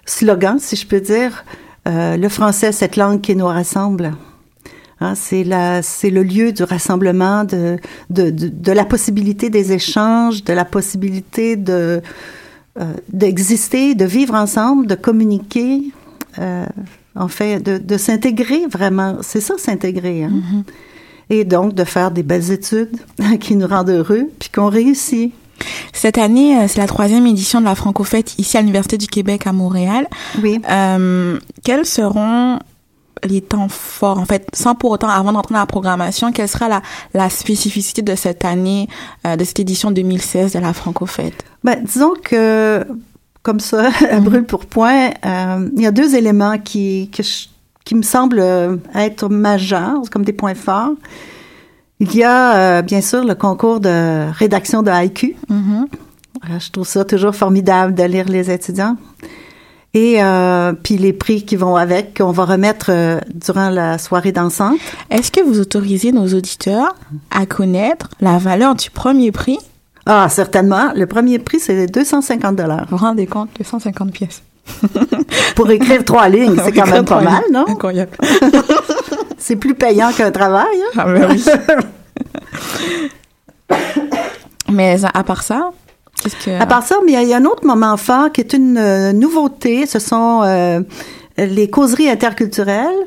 slogan, 0.04 0.58
si 0.58 0.76
je 0.76 0.86
peux 0.86 1.00
dire, 1.00 1.44
euh, 1.88 2.16
le 2.16 2.28
français, 2.28 2.72
cette 2.72 2.96
langue 2.96 3.20
qui 3.20 3.34
nous 3.34 3.46
rassemble. 3.46 4.12
Hein, 5.00 5.14
c'est 5.14 5.42
le 5.42 6.22
lieu 6.22 6.52
du 6.52 6.62
rassemblement, 6.62 7.44
de, 7.44 7.76
de, 8.10 8.30
de 8.30 8.72
la 8.72 8.84
possibilité 8.84 9.50
des 9.50 9.72
échanges, 9.72 10.44
de 10.44 10.52
la 10.52 10.64
possibilité 10.64 11.56
de 11.56 12.00
euh, 12.80 12.94
d'exister, 13.12 13.94
de 13.94 14.04
vivre 14.04 14.34
ensemble, 14.34 14.86
de 14.86 14.94
communiquer, 14.94 15.82
euh, 16.38 16.64
en 17.14 17.28
fait, 17.28 17.60
de, 17.60 17.78
de 17.78 17.96
s'intégrer 17.96 18.66
vraiment. 18.66 19.18
C'est 19.22 19.40
ça, 19.40 19.54
s'intégrer. 19.58 20.24
Hein? 20.24 20.64
Et 21.30 21.44
donc 21.44 21.74
de 21.74 21.84
faire 21.84 22.10
des 22.10 22.22
belles 22.22 22.50
études 22.50 22.96
qui 23.40 23.56
nous 23.56 23.66
rendent 23.66 23.90
heureux, 23.90 24.30
puis 24.38 24.48
qu'on 24.48 24.68
réussit. 24.68 25.32
Cette 25.92 26.18
année, 26.18 26.56
euh, 26.56 26.66
c'est 26.68 26.80
la 26.80 26.86
troisième 26.86 27.26
édition 27.26 27.60
de 27.60 27.66
la 27.66 27.74
francofête 27.74 28.38
ici 28.38 28.56
à 28.56 28.60
l'Université 28.60 28.98
du 28.98 29.06
Québec 29.06 29.46
à 29.46 29.52
Montréal. 29.52 30.06
Oui. 30.42 30.60
Euh, 30.70 31.38
quels 31.62 31.86
seront 31.86 32.58
les 33.24 33.40
temps 33.40 33.68
forts, 33.68 34.18
en 34.18 34.24
fait, 34.24 34.46
sans 34.54 34.74
pour 34.74 34.90
autant, 34.90 35.08
avant 35.08 35.32
d'entrer 35.32 35.54
dans 35.54 35.60
la 35.60 35.66
programmation, 35.66 36.32
quelle 36.32 36.48
sera 36.48 36.68
la, 36.68 36.82
la 37.14 37.30
spécificité 37.30 38.02
de 38.02 38.14
cette 38.14 38.44
année, 38.44 38.88
euh, 39.26 39.36
de 39.36 39.44
cette 39.44 39.60
édition 39.60 39.90
2016 39.90 40.52
de 40.54 40.58
la 40.58 40.72
francofête? 40.72 41.44
Ben, 41.64 41.82
disons 41.84 42.14
que, 42.22 42.84
comme 43.42 43.60
ça, 43.60 43.90
à 44.10 44.18
brûle 44.20 44.44
pour 44.44 44.66
point, 44.66 45.10
euh, 45.24 45.68
il 45.76 45.82
y 45.82 45.86
a 45.86 45.92
deux 45.92 46.14
éléments 46.16 46.58
qui, 46.58 47.10
que 47.10 47.22
je- 47.22 47.46
qui 47.84 47.94
me 47.96 48.02
semblent 48.02 48.80
être 48.94 49.28
majeurs, 49.28 49.98
comme 50.10 50.24
des 50.24 50.32
points 50.32 50.54
forts. 50.54 50.92
Il 52.00 52.14
y 52.16 52.22
a, 52.24 52.54
euh, 52.78 52.82
bien 52.82 53.00
sûr, 53.00 53.24
le 53.24 53.34
concours 53.34 53.80
de 53.80 54.30
rédaction 54.32 54.82
de 54.82 54.90
haïku. 54.90 55.34
Mhm. 55.48 55.86
Je 56.58 56.70
trouve 56.70 56.86
ça 56.88 57.04
toujours 57.04 57.34
formidable 57.36 57.94
de 57.94 58.02
lire 58.04 58.28
les 58.28 58.50
étudiants. 58.50 58.96
Et 59.94 60.22
euh, 60.22 60.72
puis 60.72 60.96
les 60.96 61.12
prix 61.12 61.44
qui 61.44 61.56
vont 61.56 61.76
avec, 61.76 62.18
qu'on 62.18 62.30
va 62.32 62.44
remettre 62.46 62.86
euh, 62.88 63.18
durant 63.34 63.68
la 63.68 63.98
soirée 63.98 64.32
dansante. 64.32 64.78
Est-ce 65.10 65.30
que 65.30 65.40
vous 65.40 65.60
autorisez 65.60 66.12
nos 66.12 66.26
auditeurs 66.28 66.94
à 67.30 67.44
connaître 67.44 68.08
la 68.20 68.38
valeur 68.38 68.74
du 68.74 68.90
premier 68.90 69.32
prix? 69.32 69.58
Ah, 70.06 70.28
certainement. 70.30 70.92
Le 70.94 71.06
premier 71.06 71.38
prix, 71.38 71.60
c'est 71.60 71.86
250 71.86 72.56
dollars. 72.56 72.86
Vous 72.90 72.96
vous 72.96 73.04
rendez 73.04 73.26
compte, 73.26 73.50
250 73.58 74.12
pièces. 74.12 74.42
Pour 75.56 75.70
écrire 75.70 76.04
trois 76.04 76.28
lignes, 76.28 76.56
c'est 76.64 76.72
quand 76.72 76.86
même 76.86 77.04
pas 77.04 77.20
mal, 77.20 77.42
non? 77.52 77.64
Incroyable. 77.68 78.16
C'est 79.38 79.56
plus 79.56 79.74
payant 79.74 80.12
qu'un 80.12 80.30
travail. 80.30 80.76
hein? 80.96 80.98
Ah, 80.98 81.04
ben 81.04 81.28
oui. 81.30 81.44
Mais 84.72 84.96
à 85.12 85.24
part 85.24 85.42
ça, 85.42 85.72
qu'est-ce 86.22 86.44
que... 86.44 86.60
À 86.60 86.66
part 86.66 86.82
ça, 86.82 86.96
mais 87.04 87.12
il 87.12 87.28
y 87.28 87.34
a- 87.34 87.36
un 87.36 87.44
autre 87.44 87.66
moment 87.66 87.96
fort 87.96 88.30
qui 88.32 88.40
est 88.40 88.52
une 88.52 88.78
euh, 88.78 89.12
nouveauté. 89.12 89.86
Ce 89.86 89.98
sont 89.98 90.42
euh, 90.44 90.80
les 91.38 91.68
causeries 91.70 92.08
interculturelles. 92.10 93.00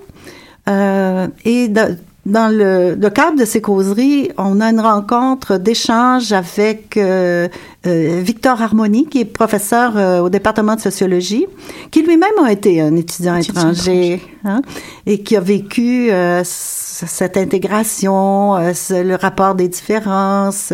Euh, 0.67 1.27
et 1.43 1.67
de- 1.67 1.95
dans 2.25 2.47
le, 2.51 2.95
le 2.95 3.09
cadre 3.11 3.37
de 3.37 3.45
ces 3.45 3.61
causeries, 3.61 4.31
on 4.39 4.59
a 4.59 4.71
une 4.71 4.79
rencontre 4.79 5.57
d'échange 5.57 6.31
avec 6.33 6.97
euh, 6.97 7.47
euh, 7.85 8.19
Victor 8.23 8.59
Harmony, 8.59 9.05
qui 9.07 9.19
est 9.21 9.25
professeur 9.25 9.93
euh, 9.95 10.21
au 10.21 10.29
département 10.29 10.73
de 10.75 10.81
sociologie, 10.81 11.45
qui 11.91 12.01
lui-même 12.01 12.31
a 12.43 12.51
été 12.51 12.81
un 12.81 12.95
étudiant 12.95 13.35
étranger 13.35 14.23
hein, 14.43 14.63
et 15.05 15.21
qui 15.21 15.35
a 15.37 15.39
vécu 15.39 16.09
cette 16.43 17.37
intégration, 17.37 18.55
ce- 18.73 19.03
le 19.03 19.15
rapport 19.15 19.53
des 19.53 19.67
différences. 19.67 20.73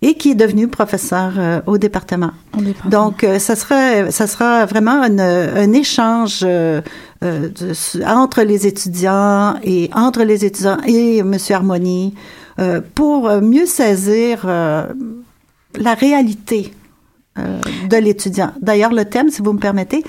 Et 0.00 0.14
qui 0.14 0.30
est 0.30 0.34
devenu 0.36 0.68
professeur 0.68 1.32
euh, 1.38 1.60
au 1.66 1.76
département. 1.78 2.30
Donc, 2.88 3.24
euh, 3.24 3.38
ça 3.38 3.56
sera, 3.56 4.10
ça 4.10 4.26
sera 4.26 4.64
vraiment 4.66 5.02
une- 5.02 5.20
un 5.20 5.72
échange 5.72 6.40
euh, 6.44 6.80
euh, 7.24 7.48
de- 7.48 8.04
entre 8.04 8.42
les 8.42 8.66
étudiants 8.66 9.54
et 9.64 9.90
entre 9.94 10.22
les 10.22 10.44
étudiants 10.44 10.78
et 10.86 11.22
Monsieur 11.22 11.56
Harmonie 11.56 12.14
pour 12.94 13.30
mieux 13.40 13.66
saisir 13.66 14.44
la 14.46 15.94
réalité 15.94 16.72
de 17.36 17.96
l'étudiant. 17.96 18.50
D'ailleurs, 18.60 18.92
le 18.92 19.04
thème, 19.04 19.30
si 19.30 19.42
vous 19.42 19.52
me 19.52 19.60
permettez, 19.60 20.02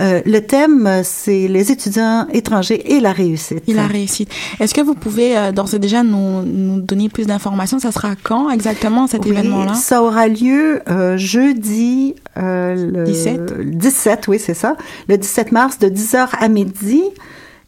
euh, 0.00 0.20
le 0.24 0.40
thème, 0.40 1.02
c'est 1.04 1.46
les 1.48 1.70
étudiants 1.70 2.26
étrangers 2.32 2.94
et 2.94 3.00
la 3.00 3.12
réussite. 3.12 3.62
Il 3.66 3.78
a 3.78 3.86
réussi. 3.86 4.26
Est-ce 4.58 4.74
que 4.74 4.80
vous 4.80 4.94
pouvez 4.94 5.36
euh, 5.36 5.52
d'ores 5.52 5.74
et 5.74 5.78
déjà 5.78 6.02
nous, 6.02 6.42
nous 6.42 6.80
donner 6.80 7.08
plus 7.08 7.26
d'informations? 7.26 7.78
Ça 7.78 7.92
sera 7.92 8.14
quand 8.22 8.50
exactement 8.50 9.06
cet 9.06 9.24
Oui, 9.24 9.30
événement-là? 9.32 9.74
Ça 9.74 10.02
aura 10.02 10.26
lieu 10.28 10.82
euh, 10.88 11.16
jeudi 11.16 12.14
euh, 12.38 12.74
le 12.74 13.04
17? 13.04 13.52
le 13.58 13.64
17, 13.64 14.28
oui, 14.28 14.38
c'est 14.38 14.54
ça. 14.54 14.76
Le 15.08 15.16
17 15.18 15.52
mars 15.52 15.78
de 15.78 15.88
10h 15.88 16.28
à 16.38 16.48
midi. 16.48 17.02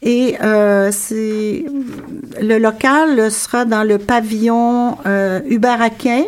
Et 0.03 0.37
euh, 0.43 0.91
c'est 0.91 1.65
le 2.41 2.59
local 2.59 3.31
sera 3.31 3.65
dans 3.65 3.85
le 3.85 3.99
pavillon 3.99 4.97
euh, 5.07 5.41
Hubert 5.49 5.81
Aquin. 5.81 6.25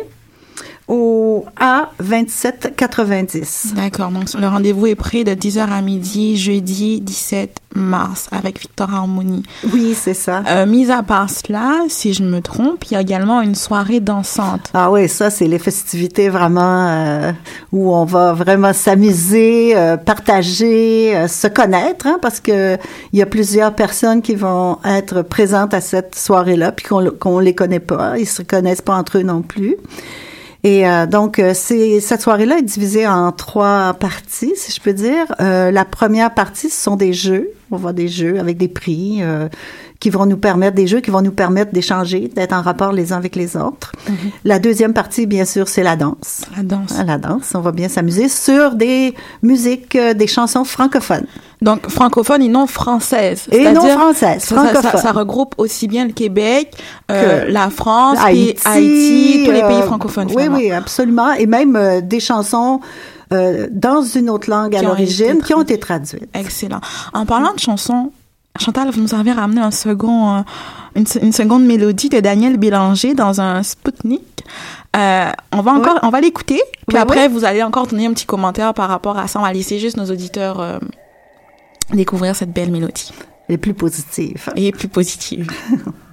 Au 0.87 1.45
A2790. 1.59 3.73
D'accord. 3.73 4.11
Donc, 4.11 4.33
le 4.33 4.47
rendez-vous 4.47 4.87
est 4.87 4.95
pris 4.95 5.23
de 5.23 5.31
10h 5.31 5.69
à 5.69 5.81
midi, 5.81 6.37
jeudi 6.37 6.99
17 7.01 7.59
mars, 7.75 8.27
avec 8.31 8.59
Victor 8.59 8.93
Harmonie. 8.93 9.43
Oui, 9.73 9.95
c'est 9.95 10.13
ça. 10.13 10.43
Euh, 10.47 10.65
mis 10.65 10.91
à 10.91 11.03
part 11.03 11.29
cela, 11.29 11.81
si 11.89 12.13
je 12.13 12.23
me 12.23 12.41
trompe, 12.41 12.85
il 12.85 12.93
y 12.93 12.97
a 12.97 13.01
également 13.01 13.41
une 13.41 13.55
soirée 13.55 13.99
dansante. 13.99 14.71
Ah 14.73 14.89
oui, 14.91 15.09
ça, 15.09 15.29
c'est 15.29 15.47
les 15.47 15.59
festivités 15.59 16.29
vraiment 16.29 16.87
euh, 16.87 17.31
où 17.71 17.93
on 17.93 18.05
va 18.05 18.33
vraiment 18.33 18.73
s'amuser, 18.73 19.75
euh, 19.75 19.97
partager, 19.97 21.15
euh, 21.15 21.27
se 21.27 21.47
connaître, 21.47 22.07
hein, 22.07 22.17
parce 22.21 22.39
que 22.39 22.77
il 23.11 23.19
y 23.19 23.21
a 23.21 23.25
plusieurs 23.25 23.73
personnes 23.73 24.21
qui 24.21 24.35
vont 24.35 24.77
être 24.85 25.23
présentes 25.23 25.73
à 25.73 25.81
cette 25.81 26.15
soirée-là, 26.15 26.71
puis 26.71 26.85
qu'on 26.85 27.09
qu'on 27.19 27.39
les 27.39 27.55
connaît 27.55 27.79
pas, 27.79 28.17
ils 28.17 28.27
se 28.27 28.41
connaissent 28.41 28.81
pas 28.81 28.95
entre 28.95 29.17
eux 29.17 29.23
non 29.23 29.41
plus. 29.41 29.75
Et 30.65 30.87
euh, 30.87 31.05
donc, 31.05 31.37
euh, 31.37 31.51
c'est 31.53 31.99
cette 31.99 32.21
soirée-là 32.21 32.57
est 32.57 32.63
divisée 32.63 33.05
en 33.05 33.31
trois 33.31 33.93
parties, 33.93 34.53
si 34.55 34.71
je 34.71 34.81
peux 34.81 34.93
dire. 34.93 35.27
Euh, 35.39 35.69
la 35.69 35.85
première 35.85 36.33
partie, 36.33 36.71
ce 36.71 36.81
sont 36.81 36.95
des 36.95 37.13
jeux. 37.13 37.51
On 37.69 37.77
va 37.77 37.93
des 37.93 38.07
jeux 38.07 38.39
avec 38.39 38.57
des 38.57 38.67
prix 38.67 39.19
euh, 39.21 39.47
qui 40.05 40.11
vont 40.11 40.27
nous 40.27 40.37
permettre, 40.37 40.75
des 40.75 40.85
jeux 40.85 40.99
qui 41.01 41.09
vont 41.09 41.23
nous 41.23 41.31
permettre 41.31 41.71
d'échanger, 41.73 42.27
d'être 42.35 42.53
en 42.53 42.61
rapport 42.61 42.91
les 42.91 43.11
uns 43.11 43.17
avec 43.17 43.35
les 43.35 43.57
autres. 43.57 43.91
La 44.43 44.59
deuxième 44.59 44.93
partie, 44.93 45.25
bien 45.25 45.45
sûr, 45.45 45.67
c'est 45.67 45.81
la 45.81 45.95
danse. 45.95 46.43
La 46.55 46.61
danse. 46.61 46.91
À 46.99 47.03
la 47.03 47.17
danse, 47.17 47.53
on 47.55 47.59
va 47.59 47.71
bien 47.71 47.89
s'amuser 47.89 48.29
sur 48.29 48.75
des 48.75 49.15
musiques, 49.41 49.95
euh, 49.95 50.13
des 50.13 50.27
chansons 50.27 50.63
francophones. 50.63 51.25
Donc, 51.63 51.89
francophone 51.89 52.43
et 52.43 52.49
non 52.49 52.67
française. 52.67 53.47
Et 53.51 53.71
non 53.71 53.81
françaises, 53.81 54.43
ça, 54.43 54.55
ça- 54.57 54.65
francophones. 54.73 55.01
ça 55.01 55.11
regroupe 55.11 55.55
aussi 55.57 55.87
bien 55.87 56.05
le 56.05 56.13
Québec, 56.13 56.71
euh, 57.09 57.45
Que 57.47 57.51
la 57.51 57.71
France, 57.71 58.19
puis 58.25 58.49
Haïti, 58.53 58.61
Haïti, 58.67 59.43
tous 59.43 59.51
les 59.53 59.61
pays 59.63 59.77
euh, 59.81 59.87
francophones. 59.87 60.27
Oui, 60.27 60.33
finalement. 60.43 60.57
oui, 60.59 60.71
absolument. 60.71 61.33
Et 61.33 61.47
même 61.47 61.75
euh, 61.75 62.01
des 62.01 62.19
chansons 62.19 62.79
euh, 63.33 63.65
dans 63.71 64.03
une 64.03 64.29
autre 64.29 64.51
langue 64.51 64.75
à 64.75 64.81
Qui 64.81 64.85
l'origine 64.85 65.41
qui 65.43 65.55
ont 65.55 65.63
été 65.63 65.79
traduites. 65.79 66.29
Excellent. 66.35 66.81
En 67.11 67.25
parlant 67.25 67.53
de 67.53 67.59
chansons, 67.59 68.11
Chantal, 68.59 68.89
vous 68.91 69.01
nous 69.01 69.13
avez 69.15 69.31
ramené 69.31 69.61
un 69.61 69.71
second, 69.71 70.37
euh, 70.37 70.41
une, 70.95 71.05
se- 71.05 71.19
une 71.19 71.31
seconde 71.33 71.65
mélodie 71.65 72.09
de 72.09 72.19
Daniel 72.19 72.57
Bélanger 72.57 73.13
dans 73.13 73.41
un 73.41 73.63
Spoutnik. 73.63 74.43
Euh, 74.95 75.29
on 75.51 75.61
va 75.61 75.71
encore, 75.73 75.99
on 76.03 76.09
va 76.09 76.21
l'écouter. 76.21 76.61
Puis 76.87 76.97
après, 76.97 77.27
vous 77.27 77.43
allez 77.43 77.61
encore 77.63 77.87
donner 77.87 78.05
un 78.05 78.13
petit 78.13 78.25
commentaire 78.25 78.73
par 78.73 78.87
rapport 78.89 79.17
à 79.17 79.27
ça. 79.27 79.39
On 79.39 79.43
va 79.43 79.51
laisser 79.51 79.77
juste 79.79 79.97
nos 79.97 80.05
auditeurs 80.05 80.59
euh, 80.61 80.79
découvrir 81.91 82.35
cette 82.35 82.51
belle 82.53 82.71
mélodie 82.71 83.11
Les 83.49 83.57
plus 83.57 83.73
positives. 83.73 84.49
et 84.55 84.71
plus 84.71 84.87
positive. 84.87 85.51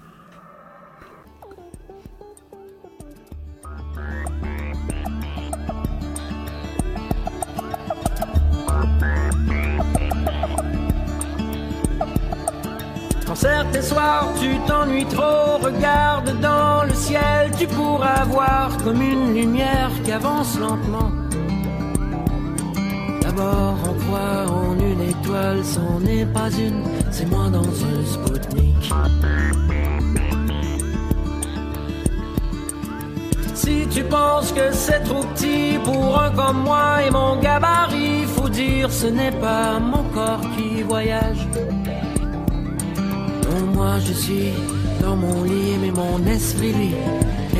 certains 13.42 13.82
soirs 13.82 14.28
tu 14.40 14.50
t'ennuies 14.68 15.10
trop, 15.16 15.58
regarde 15.68 16.30
dans 16.40 16.84
le 16.84 16.94
ciel, 16.94 17.50
tu 17.58 17.66
pourras 17.66 18.24
voir 18.24 18.68
comme 18.84 19.02
une 19.02 19.34
lumière 19.34 19.90
qui 20.04 20.12
avance 20.12 20.56
lentement. 20.60 21.10
D'abord 23.22 23.76
on 23.90 23.94
croit 24.02 24.44
en 24.60 24.74
une 24.90 25.02
étoile, 25.14 25.60
c'en 25.64 25.98
n'est 26.06 26.26
pas 26.26 26.50
une, 26.66 26.84
c'est 27.10 27.28
moins 27.34 27.50
dans 27.50 27.70
un 27.90 27.98
Spoutnik. 28.12 28.82
Si 33.54 33.86
tu 33.90 34.04
penses 34.04 34.52
que 34.52 34.66
c'est 34.72 35.02
trop 35.08 35.24
petit 35.34 35.78
pour 35.84 36.20
un 36.20 36.30
comme 36.30 36.62
moi 36.62 37.02
et 37.04 37.10
mon 37.10 37.40
gabarit, 37.40 38.24
faut 38.36 38.48
dire 38.48 38.88
ce 38.90 39.06
n'est 39.06 39.36
pas 39.46 39.80
mon 39.80 40.04
corps 40.14 40.46
qui 40.56 40.82
voyage. 40.82 41.48
Moi 43.74 43.98
je 44.06 44.12
suis 44.12 44.52
dans 45.00 45.16
mon 45.16 45.44
lit, 45.44 45.76
mais 45.80 45.90
mon 45.90 46.24
esprit 46.26 46.94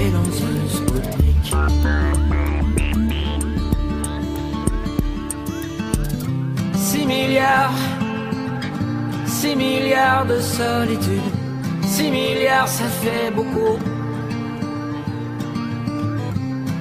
est 0.00 0.10
dans 0.10 0.32
un 0.48 0.68
Spoutnik. 0.68 1.44
Six 6.74 7.06
milliards, 7.06 7.80
six 9.26 9.56
milliards 9.56 10.26
de 10.26 10.38
solitude, 10.40 11.30
six 11.82 12.10
milliards 12.10 12.68
ça 12.68 12.84
fait 12.84 13.30
beaucoup. 13.34 13.78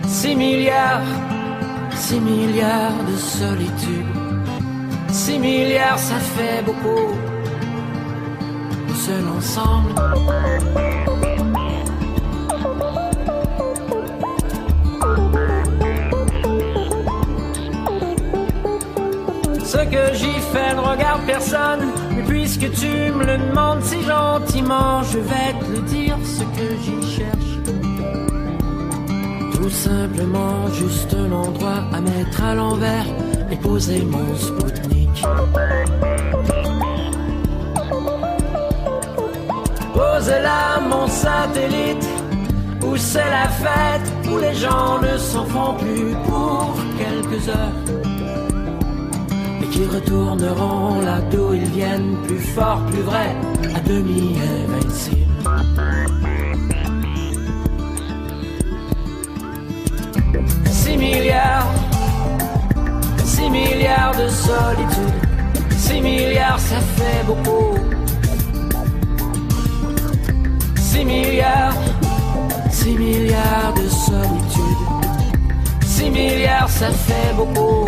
Six 0.08 0.36
milliards, 0.36 1.12
six 1.96 2.20
milliards 2.20 3.04
de 3.10 3.18
solitude, 3.18 4.06
six 5.10 5.40
milliards 5.40 5.98
ça 5.98 6.20
fait 6.36 6.62
beaucoup 6.66 7.31
seul 9.06 9.28
ensemble. 9.36 9.94
Ce 19.66 19.78
que 19.78 20.04
j'y 20.14 20.40
fais 20.52 20.76
ne 20.76 20.82
regarde 20.82 21.22
personne, 21.26 21.88
mais 22.16 22.24
puisque 22.24 22.72
tu 22.74 23.12
me 23.18 23.26
le 23.26 23.38
demandes 23.38 23.82
si 23.82 24.04
gentiment, 24.04 25.02
je 25.04 25.18
vais 25.18 25.52
te 25.60 25.72
le 25.72 25.82
dire 25.98 26.18
ce 26.24 26.44
que 26.56 26.68
j'y 26.84 27.02
cherche. 27.16 27.54
Tout 29.56 29.70
simplement 29.70 30.68
juste 30.74 31.16
un 31.16 31.32
endroit 31.32 31.84
à 31.92 32.02
mettre 32.02 32.44
à 32.44 32.54
l'envers 32.54 33.06
et 33.52 33.56
poser 33.56 34.04
mon 34.04 34.36
Spoutnik. 34.36 35.26
Pose 40.22 40.30
là 40.30 40.80
mon 40.88 41.08
satellite, 41.08 42.08
où 42.86 42.96
c'est 42.96 43.30
la 43.40 43.48
fête, 43.50 44.08
où 44.32 44.38
les 44.38 44.54
gens 44.54 45.00
ne 45.02 45.18
s'en 45.18 45.46
font 45.46 45.74
plus 45.74 46.14
pour 46.28 46.76
quelques 47.00 47.50
heures. 47.50 47.78
Et 49.64 49.66
qui 49.70 49.86
retourneront 49.86 51.02
là 51.02 51.22
d'où 51.32 51.56
ils 51.56 51.70
viennent, 51.72 52.18
plus 52.28 52.40
forts, 52.40 52.84
plus 52.92 53.02
vrais, 53.02 53.36
à 53.76 53.80
demi 53.80 54.38
invincibles. 54.60 55.26
Six 60.66 60.98
milliards, 60.98 61.74
six 63.26 63.50
milliards 63.50 64.16
de 64.22 64.28
solitude, 64.28 65.16
six 65.78 66.00
milliards 66.00 66.60
ça 66.60 66.80
fait 66.96 67.24
beaucoup. 67.26 67.71
6 70.92 71.06
milliards, 71.06 71.74
6 72.70 72.98
milliards 72.98 73.74
de 73.76 73.88
solitude. 73.88 74.78
6 75.86 76.10
milliards, 76.10 76.70
ça 76.70 76.90
fait 76.92 77.34
beaucoup. 77.34 77.88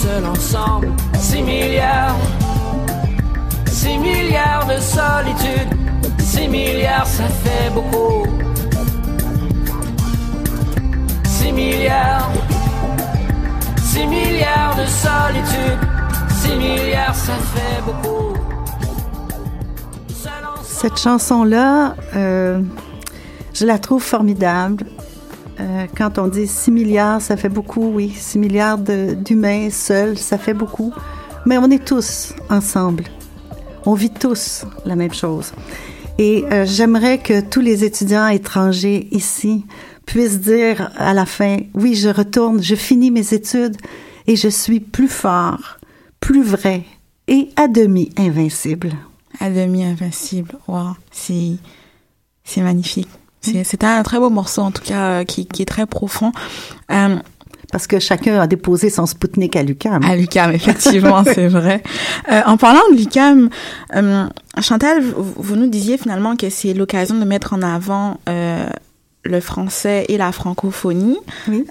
Seul 0.00 0.24
ensemble, 0.26 0.92
6 1.18 1.42
milliards. 1.42 2.14
6 3.66 3.98
milliards 3.98 4.66
de 4.68 4.80
solitude. 4.80 5.70
6 6.20 6.46
milliards, 6.46 7.06
ça 7.06 7.24
fait 7.24 7.70
beaucoup. 7.74 8.24
6 11.24 11.52
milliards. 11.52 12.30
6 13.82 14.06
milliards 14.06 14.76
de 14.76 14.86
solitude. 14.86 15.80
6 16.42 16.54
milliards, 16.54 17.16
ça 17.16 17.34
fait 17.54 17.82
beaucoup. 17.84 18.27
Cette 20.80 20.96
chanson-là, 20.96 21.96
euh, 22.14 22.62
je 23.52 23.66
la 23.66 23.80
trouve 23.80 24.00
formidable. 24.00 24.84
Euh, 25.58 25.86
quand 25.96 26.18
on 26.18 26.28
dit 26.28 26.46
6 26.46 26.70
milliards, 26.70 27.20
ça 27.20 27.36
fait 27.36 27.48
beaucoup, 27.48 27.90
oui. 27.92 28.12
6 28.14 28.38
milliards 28.38 28.78
d'humains 28.78 29.70
seuls, 29.70 30.16
ça 30.16 30.38
fait 30.38 30.54
beaucoup. 30.54 30.92
Mais 31.46 31.58
on 31.58 31.68
est 31.68 31.84
tous 31.84 32.32
ensemble. 32.48 33.02
On 33.86 33.94
vit 33.94 34.10
tous 34.10 34.66
la 34.84 34.94
même 34.94 35.12
chose. 35.12 35.52
Et 36.16 36.44
euh, 36.52 36.64
j'aimerais 36.64 37.18
que 37.18 37.40
tous 37.40 37.60
les 37.60 37.82
étudiants 37.82 38.28
étrangers 38.28 39.08
ici 39.10 39.66
puissent 40.06 40.38
dire 40.38 40.92
à 40.96 41.12
la 41.12 41.26
fin, 41.26 41.56
oui, 41.74 41.96
je 41.96 42.08
retourne, 42.08 42.62
je 42.62 42.76
finis 42.76 43.10
mes 43.10 43.34
études 43.34 43.76
et 44.28 44.36
je 44.36 44.48
suis 44.48 44.78
plus 44.78 45.08
fort, 45.08 45.78
plus 46.20 46.44
vrai 46.44 46.84
et 47.26 47.48
à 47.56 47.66
demi 47.66 48.12
invincible. 48.16 48.92
À 49.40 49.50
demi 49.50 49.84
invincible. 49.84 50.54
Wow, 50.66 50.96
c'est 51.10 51.56
c'est 52.44 52.60
magnifique. 52.62 53.08
C'est 53.40 53.62
c'est 53.64 53.84
un 53.84 54.02
très 54.02 54.18
beau 54.18 54.30
morceau 54.30 54.62
en 54.62 54.70
tout 54.70 54.82
cas 54.82 55.20
euh, 55.20 55.24
qui, 55.24 55.46
qui 55.46 55.62
est 55.62 55.66
très 55.66 55.86
profond. 55.86 56.32
Euh, 56.90 57.16
Parce 57.70 57.86
que 57.86 57.98
chacun 58.00 58.40
a 58.40 58.46
déposé 58.46 58.90
son 58.90 59.06
Spoutnik 59.06 59.54
à 59.54 59.62
l'UQAM. 59.62 60.02
à 60.02 60.16
l'UCAM, 60.16 60.52
effectivement, 60.52 61.22
c'est 61.34 61.48
vrai. 61.48 61.82
Euh, 62.32 62.40
en 62.46 62.56
parlant 62.56 62.80
de 62.90 62.96
l'UCAM, 62.96 63.50
euh, 63.94 64.26
Chantal, 64.60 65.02
vous, 65.02 65.34
vous 65.36 65.56
nous 65.56 65.68
disiez 65.68 65.98
finalement 65.98 66.34
que 66.34 66.48
c'est 66.50 66.72
l'occasion 66.74 67.16
de 67.18 67.24
mettre 67.24 67.52
en 67.52 67.62
avant 67.62 68.18
le 68.26 69.40
français 69.40 70.06
et 70.08 70.16
la 70.16 70.32
francophonie. 70.32 71.18
Oui. 71.48 71.66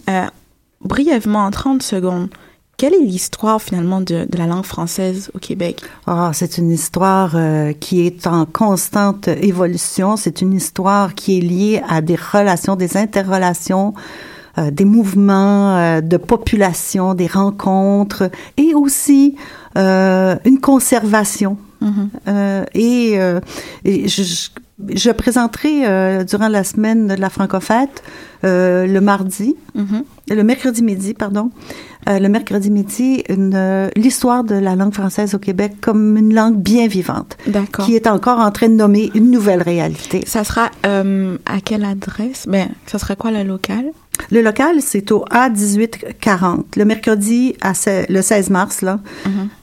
Brièvement, 0.82 1.46
en 1.46 1.52
30 1.52 1.82
secondes, 1.82 2.30
quelle 2.78 2.94
est 2.94 3.04
l'histoire 3.04 3.60
finalement 3.62 4.02
de, 4.02 4.26
de 4.30 4.38
la 4.38 4.46
langue 4.46 4.64
française 4.66 5.32
au 5.34 5.40
Québec? 5.40 5.82
Ah, 6.06 6.30
c'est 6.34 6.58
une 6.60 6.72
histoire 6.72 7.32
euh, 7.36 7.74
qui 7.74 8.06
est 8.06 8.28
en 8.28 8.46
constante 8.46 9.28
évolution. 9.28 10.16
C'est 10.16 10.42
une 10.42 10.54
histoire 10.54 11.16
qui 11.16 11.38
est 11.40 11.42
liée 11.42 11.82
à 11.90 12.02
des 12.02 12.16
relations, 12.16 12.76
des 12.76 12.96
interrelations, 12.96 13.96
euh, 14.60 14.70
des 14.70 14.86
mouvements 14.86 15.76
euh, 15.76 16.02
de 16.02 16.18
population, 16.18 17.16
des 17.16 17.28
rencontres 17.28 18.30
et 18.58 18.76
aussi 18.76 19.36
euh, 19.78 20.36
une 20.46 20.60
conservation. 20.60 21.58
Euh, 22.28 22.64
et, 22.74 23.14
euh, 23.20 23.40
et 23.86 24.08
je, 24.08 24.24
je- 24.24 24.50
je 24.94 25.10
présenterai 25.12 25.86
euh, 25.88 26.24
durant 26.24 26.48
la 26.50 26.64
semaine 26.64 27.08
de 27.08 27.14
la 27.16 27.30
Francofête 27.30 28.04
euh, 28.44 28.86
le 28.86 29.02
mardi, 29.02 29.56
Mhm. 29.74 30.04
le 30.30 30.44
mercredi 30.44 30.84
midi, 30.84 31.14
pardon, 31.16 31.50
euh, 32.08 32.20
le 32.20 32.30
mercredi 32.30 32.70
midi, 32.70 33.24
une, 33.30 33.54
euh, 33.56 33.90
l'histoire 33.96 34.44
de 34.44 34.54
la 34.56 34.76
langue 34.76 34.94
française 34.94 35.34
au 35.34 35.40
Québec 35.40 35.74
comme 35.82 36.16
une 36.18 36.34
langue 36.36 36.58
bien 36.58 36.88
vivante, 36.88 37.38
D'accord. 37.48 37.86
qui 37.86 37.96
est 37.96 38.06
encore 38.08 38.40
en 38.40 38.52
train 38.52 38.70
de 38.70 38.76
nommer 38.76 39.10
une 39.16 39.32
nouvelle 39.32 39.64
réalité. 39.64 40.24
Ça 40.28 40.44
sera 40.44 40.70
euh, 40.86 41.38
à 41.48 41.60
quelle 41.62 41.84
adresse? 41.84 42.46
Ben, 42.48 42.70
ça 42.86 43.00
serait 43.00 43.16
quoi 43.16 43.32
le 43.32 43.44
local? 43.44 43.86
Le 44.32 44.42
local, 44.42 44.78
c'est 44.82 45.12
au 45.12 45.24
A1840, 45.32 46.64
le 46.76 46.86
mercredi 46.86 47.56
à 47.62 47.74
se- 47.74 48.12
le 48.12 48.22
16 48.22 48.50
mars, 48.50 48.82
là, 48.82 49.00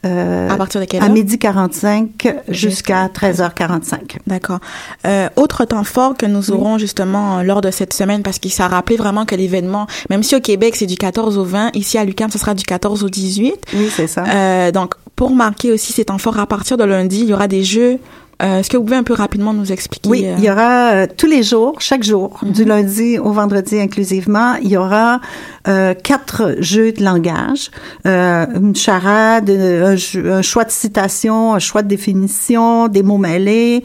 euh, 0.04 0.48
À 0.48 0.56
partir 0.56 0.80
de 0.80 0.86
quelle 0.86 1.02
à 1.02 1.06
heure? 1.06 1.12
midi 1.12 1.38
45 1.38 2.34
jusqu'à 2.48 3.08
13h45. 3.08 4.16
D'accord. 4.26 4.58
Euh, 5.06 5.28
autre 5.36 5.64
temps 5.64 5.84
fort 5.84 6.16
que 6.16 6.26
nous 6.26 6.50
aurons 6.50 6.78
justement 6.78 7.38
euh, 7.38 7.42
lors 7.42 7.60
de 7.60 7.70
cette 7.70 7.92
semaine, 7.92 8.22
parce 8.22 8.38
qu'il 8.38 8.52
s'est 8.52 8.64
rappelé 8.64 8.96
vraiment 8.96 9.24
que 9.24 9.34
l'événement, 9.34 9.86
même 10.10 10.22
si 10.22 10.34
au 10.36 10.40
Québec 10.40 10.76
c'est 10.76 10.86
du 10.86 10.96
14 10.96 11.38
au 11.38 11.44
20, 11.44 11.70
ici 11.74 11.98
à 11.98 12.04
l'UQAM 12.04 12.30
ce 12.30 12.38
sera 12.38 12.54
du 12.54 12.64
14 12.64 13.04
au 13.04 13.08
18. 13.08 13.54
Oui, 13.74 13.88
c'est 13.94 14.06
ça. 14.06 14.24
Euh, 14.26 14.70
donc 14.72 14.94
pour 15.16 15.30
marquer 15.34 15.70
aussi 15.72 15.92
ces 15.92 16.04
temps 16.06 16.18
forts, 16.18 16.38
à 16.40 16.46
partir 16.46 16.76
de 16.76 16.84
lundi, 16.84 17.20
il 17.20 17.28
y 17.28 17.34
aura 17.34 17.46
des 17.48 17.62
jeux. 17.62 17.98
Euh, 18.42 18.58
Est-ce 18.58 18.68
que 18.70 18.76
vous 18.76 18.84
pouvez 18.84 18.96
un 18.96 19.02
peu 19.04 19.14
rapidement 19.14 19.52
nous 19.52 19.70
expliquer? 19.72 20.08
Oui, 20.08 20.26
euh, 20.26 20.34
il 20.38 20.44
y 20.44 20.50
aura 20.50 20.90
euh, 20.92 21.06
tous 21.16 21.26
les 21.26 21.42
jours, 21.42 21.76
chaque 21.80 22.02
jour, 22.02 22.40
Mhm. 22.42 22.52
du 22.52 22.64
lundi 22.64 23.18
au 23.18 23.30
vendredi 23.32 23.78
inclusivement, 23.78 24.54
il 24.62 24.68
y 24.70 24.76
aura 24.76 25.20
euh, 25.68 25.94
quatre 25.94 26.56
jeux 26.58 26.92
de 26.92 27.02
langage, 27.02 27.70
une 28.04 28.74
charade, 28.74 29.48
un 29.50 30.42
choix 30.42 30.64
de 30.64 30.70
citation, 30.70 31.54
un 31.54 31.58
choix 31.58 31.82
de 31.82 31.88
définition, 31.88 32.88
des 32.88 33.02
mots 33.02 33.18
mêlés. 33.18 33.84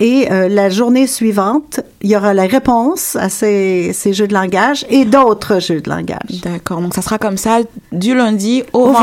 Et 0.00 0.30
euh, 0.30 0.48
la 0.48 0.68
journée 0.70 1.08
suivante, 1.08 1.80
il 2.02 2.10
y 2.10 2.16
aura 2.16 2.32
la 2.32 2.46
réponse 2.46 3.16
à 3.16 3.28
ces, 3.28 3.90
ces 3.92 4.12
jeux 4.12 4.28
de 4.28 4.32
langage 4.34 4.86
et 4.90 5.04
d'autres 5.04 5.60
jeux 5.60 5.80
de 5.80 5.90
langage. 5.90 6.40
D'accord. 6.44 6.80
Donc 6.80 6.94
ça 6.94 7.02
sera 7.02 7.18
comme 7.18 7.36
ça 7.36 7.58
du 7.90 8.14
lundi 8.14 8.62
au, 8.72 8.78
Au 8.80 8.92
vendredi. 8.92 9.00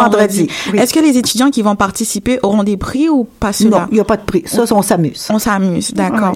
vendredi, 0.48 0.50
oui. 0.72 0.80
Est-ce 0.80 0.94
que 0.94 1.02
les 1.02 1.18
étudiants 1.18 1.50
qui 1.52 1.62
vont 1.62 1.76
participer 1.76 2.40
auront 2.44 2.64
des 2.64 2.78
prix 2.78 3.10
ou 3.10 3.26
pas 3.26 3.48
Non, 3.48 3.54
cela? 3.54 3.88
il 3.92 3.96
n'y 3.96 4.00
a 4.00 4.06
pas 4.06 4.16
de 4.16 4.24
prix. 4.24 4.44
Ça, 4.46 4.64
on 4.72 4.82
s'amuse. 4.82 5.28
On 5.30 5.38
s'amuse, 5.40 5.94
d'accord. 5.94 6.32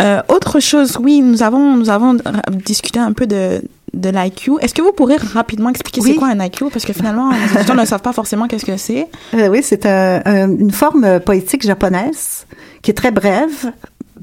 Euh, 0.00 0.22
autre 0.28 0.60
chose, 0.60 0.98
oui, 1.02 1.20
nous 1.20 1.42
avons 1.42 1.74
nous 1.76 1.90
avons 1.90 2.16
discuté 2.64 3.00
un 3.00 3.12
peu 3.12 3.26
de 3.26 3.60
de 3.94 4.10
l'IQ. 4.10 4.52
Est-ce 4.60 4.74
que 4.74 4.82
vous 4.82 4.92
pourrez 4.92 5.16
rapidement 5.16 5.70
expliquer 5.70 6.00
Oui. 6.02 6.10
c'est 6.12 6.16
quoi 6.16 6.28
un 6.28 6.38
IQ 6.44 6.66
parce 6.70 6.84
que 6.84 6.92
finalement 6.92 7.30
les 7.30 7.54
étudiants 7.56 7.74
ne 7.74 7.86
savent 7.86 8.02
pas 8.02 8.12
forcément 8.12 8.46
qu'est-ce 8.46 8.66
que 8.66 8.76
c'est. 8.76 9.08
Euh, 9.34 9.48
oui, 9.48 9.60
c'est 9.62 9.86
un- 9.86 10.20
un- 10.26 10.50
une 10.50 10.70
forme 10.70 11.18
poétique 11.20 11.62
japonaise 11.66 12.46
qui 12.82 12.90
est 12.90 12.94
très 12.94 13.10
brève. 13.10 13.72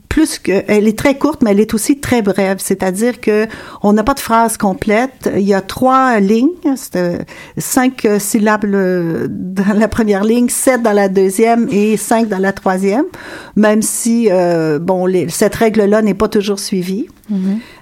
Plus 0.10 0.38
que, 0.38 0.64
elle 0.68 0.88
est 0.88 0.98
très 0.98 1.18
courte, 1.18 1.42
mais 1.42 1.52
elle 1.52 1.60
est 1.60 1.74
aussi 1.74 2.00
très 2.00 2.22
brève. 2.22 2.58
C'est-à-dire 2.60 3.20
que 3.20 3.48
on 3.82 3.94
n'a 3.94 4.04
pas 4.04 4.14
de 4.14 4.20
phrase 4.20 4.58
complète. 4.58 5.28
Il 5.36 5.42
y 5.42 5.56
a 5.56 5.62
trois 5.62 6.20
lignes, 6.20 6.50
c'est, 6.76 6.96
euh, 6.98 7.18
cinq 7.58 8.06
euh, 8.06 8.20
syllabes 8.20 8.66
euh, 8.66 9.26
dans 9.30 9.74
la 9.76 9.88
première 9.88 10.24
ligne, 10.24 10.50
sept 10.50 10.84
dans 10.84 10.92
la 10.92 11.10
deuxième 11.10 11.68
et 11.72 11.98
cinq 11.98 12.28
dans 12.28 12.38
la 12.38 12.54
troisième. 12.54 13.06
Même 13.56 13.82
si, 13.82 14.28
euh, 14.30 14.78
bon, 14.78 15.08
les- 15.08 15.30
cette 15.30 15.56
règle-là 15.56 16.04
n'est 16.04 16.14
pas 16.14 16.28
toujours 16.28 16.60
suivie. 16.60 17.08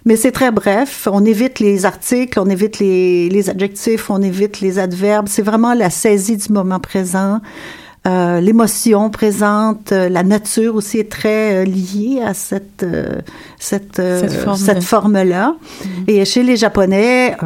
Mais 0.06 0.16
c'est 0.16 0.32
très 0.32 0.52
bref. 0.52 1.10
On 1.12 1.26
évite 1.26 1.60
les 1.60 1.86
articles, 1.86 2.40
on 2.40 2.50
évite 2.50 2.80
les, 2.80 3.28
les 3.28 3.50
adjectifs, 3.50 4.10
on 4.10 4.22
évite 4.22 4.62
les 4.62 4.80
adverbes. 4.80 5.28
C'est 5.28 5.42
vraiment 5.42 5.74
la 5.74 5.90
saisie 5.90 6.38
du 6.38 6.54
moment 6.54 6.80
présent. 6.80 7.42
Euh, 8.08 8.40
l'émotion 8.42 9.12
présente, 9.12 9.92
euh, 9.92 10.10
la 10.10 10.24
nature 10.24 10.76
aussi 10.76 10.98
est 10.98 11.12
très 11.12 11.54
euh, 11.54 11.66
liée 11.66 12.20
à 12.26 12.34
cette 12.34 12.84
cette 13.60 14.02
Cette 14.02 14.34
forme 14.34 14.82
forme-là. 14.82 15.56
Et 16.08 16.26
chez 16.26 16.42
les 16.42 16.58
Japonais, 16.58 17.38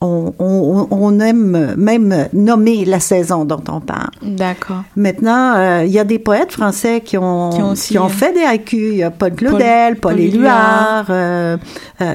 on, 0.00 0.32
on, 0.38 0.88
on 0.90 1.20
aime 1.20 1.74
même 1.76 2.28
nommer 2.32 2.86
la 2.86 3.00
saison 3.00 3.44
dont 3.44 3.62
on 3.68 3.80
parle. 3.80 4.10
D'accord. 4.22 4.82
Maintenant, 4.96 5.82
il 5.82 5.90
y 5.90 5.98
a 5.98 6.04
des 6.04 6.18
poètes 6.18 6.52
français 6.52 7.02
qui 7.02 7.18
ont, 7.18 7.50
Qui 7.50 7.62
ont 7.62 7.70
aussi, 7.72 7.90
qui 7.90 7.98
ont 7.98 8.08
fait 8.08 8.32
des 8.32 8.44
haïkus. 8.44 8.92
Il 8.92 8.96
y 8.96 9.02
a 9.02 9.10
Paul 9.10 9.34
Claudel, 9.34 9.96
Paul, 9.96 10.14
Paul 10.14 10.20
Éluard, 10.20 11.06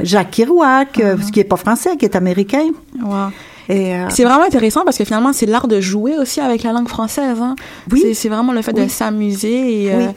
Jacques 0.04 0.32
Kerouac, 0.32 1.00
euh, 1.00 1.17
qui 1.32 1.39
est 1.39 1.43
pas 1.43 1.58
français, 1.58 1.97
qui 1.97 2.06
est 2.06 2.15
américain. 2.15 2.69
Wow. 3.04 3.30
Et, 3.71 3.95
euh, 3.95 4.05
C'est 4.10 4.23
vraiment 4.23 4.43
intéressant 4.43 4.84
parce 4.84 4.97
que 4.97 5.05
finalement 5.05 5.34
c'est 5.34 5.45
l'art 5.45 5.67
de 5.67 5.79
jouer 5.79 6.17
aussi 6.17 6.39
avec 6.41 6.63
la 6.63 6.73
langue 6.73 6.89
française. 6.89 7.38
Hein. 7.41 7.55
Oui. 7.91 8.03
C'est- 8.13 8.29
vraiment 8.29 8.53
le 8.53 8.62
fait 8.62 8.73
de 8.73 8.88
s'amuser 8.88 9.84
et. 9.86 9.95
Oui. 9.95 10.03
euh, 10.05 10.07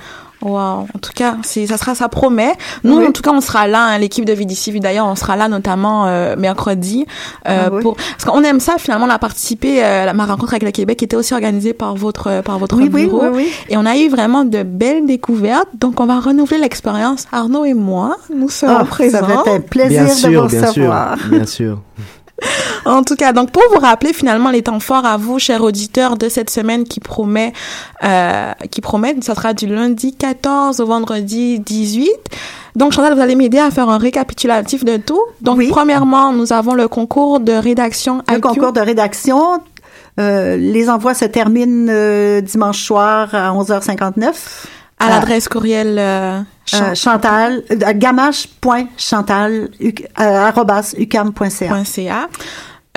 Wow. 0.42 0.52
En 0.94 0.98
tout 1.00 1.12
cas, 1.14 1.36
c'est, 1.42 1.66
ça 1.66 1.78
sera, 1.78 1.94
ça 1.94 2.08
promet. 2.10 2.52
Nous, 2.82 2.98
Oui. 2.98 3.06
en 3.06 3.12
tout 3.12 3.22
cas, 3.22 3.30
on 3.32 3.40
sera 3.40 3.66
là, 3.66 3.82
hein, 3.86 3.98
l'équipe 3.98 4.26
de 4.26 4.32
VDC, 4.34 4.72
vu 4.72 4.80
d'ailleurs, 4.80 5.06
on 5.06 5.14
sera 5.14 5.36
là 5.36 5.48
notamment 5.48 6.04
euh, 6.06 6.36
mercredi 6.36 7.06
euh, 7.48 7.64
Ah 7.66 7.70
oui. 7.72 7.80
pour 7.80 7.96
parce 7.96 8.24
qu'on 8.26 8.42
aime 8.42 8.60
ça 8.60 8.74
finalement, 8.76 9.06
on 9.06 9.10
a 9.10 9.18
participé 9.18 9.82
euh, 9.82 10.12
ma 10.12 10.26
rencontre 10.26 10.52
avec 10.52 10.64
le 10.64 10.70
Québec 10.70 11.02
était 11.02 11.16
aussi 11.16 11.32
organisée 11.32 11.72
par 11.72 11.94
votre 11.94 12.42
par 12.42 12.58
votre 12.58 12.76
oui, 12.76 12.90
oui, 12.92 13.06
bureau 13.06 13.22
oui, 13.22 13.28
oui. 13.36 13.52
et 13.70 13.78
on 13.78 13.86
a 13.86 13.96
eu 13.96 14.10
vraiment 14.10 14.44
de 14.44 14.62
belles 14.64 15.06
découvertes. 15.06 15.68
Donc, 15.80 15.98
on 16.00 16.04
va 16.06 16.20
renouveler 16.20 16.58
l'expérience. 16.58 17.24
Arnaud 17.32 17.64
et 17.64 17.72
moi, 17.74 18.16
nous 18.34 18.50
serons 18.50 18.76
Ah, 18.80 18.84
présents. 18.84 19.20
ça 19.20 19.24
va 19.24 19.34
être 19.34 19.48
un 19.48 19.60
plaisir 19.60 20.02
Bien 20.04 20.12
de 20.12 20.18
sûr, 20.18 20.42
vous 20.42 20.48
bien 20.50 20.66
sûr, 20.72 20.94
bien 21.30 21.46
sûr. 21.46 21.78
En 22.86 23.02
tout 23.02 23.16
cas, 23.16 23.32
donc 23.32 23.50
pour 23.50 23.62
vous 23.72 23.80
rappeler 23.80 24.12
finalement 24.12 24.50
les 24.50 24.62
temps 24.62 24.80
forts 24.80 25.06
à 25.06 25.16
vous, 25.16 25.38
chers 25.38 25.62
auditeurs, 25.62 26.16
de 26.16 26.28
cette 26.28 26.50
semaine 26.50 26.84
qui 26.84 27.00
promet, 27.00 27.52
euh, 28.02 28.52
qui 28.70 28.80
promet, 28.80 29.16
ça 29.22 29.34
sera 29.34 29.54
du 29.54 29.66
lundi 29.66 30.14
14 30.14 30.80
au 30.80 30.86
vendredi 30.86 31.58
18. 31.60 32.10
Donc 32.76 32.92
Chantal, 32.92 33.14
vous 33.14 33.20
allez 33.20 33.36
m'aider 33.36 33.58
à 33.58 33.70
faire 33.70 33.88
un 33.88 33.98
récapitulatif 33.98 34.84
de 34.84 34.96
tout. 34.98 35.20
Donc 35.40 35.58
Oui. 35.58 35.68
premièrement, 35.70 36.32
nous 36.32 36.52
avons 36.52 36.74
le 36.74 36.88
concours 36.88 37.40
de 37.40 37.52
rédaction 37.52 38.22
Le 38.28 38.34
IQ. 38.34 38.40
concours 38.40 38.72
de 38.72 38.80
rédaction, 38.80 39.60
euh, 40.20 40.56
les 40.56 40.90
envois 40.90 41.14
se 41.14 41.24
terminent 41.24 41.86
euh, 41.88 42.40
dimanche 42.40 42.82
soir 42.82 43.28
à 43.34 43.52
11h59. 43.52 44.32
À 44.98 45.08
l'adresse 45.10 45.48
courriel 45.48 45.96
euh, 45.98 46.40
Euh, 46.40 46.42
chan- 46.66 46.94
Chantal, 46.94 47.62
euh, 47.70 47.92
gamache.chantal, 47.92 49.68
uc- 49.80 50.06
euh, 50.20 50.46
arobase 50.48 50.94
ucam.ca. 50.98 51.84
.ca. 51.84 52.28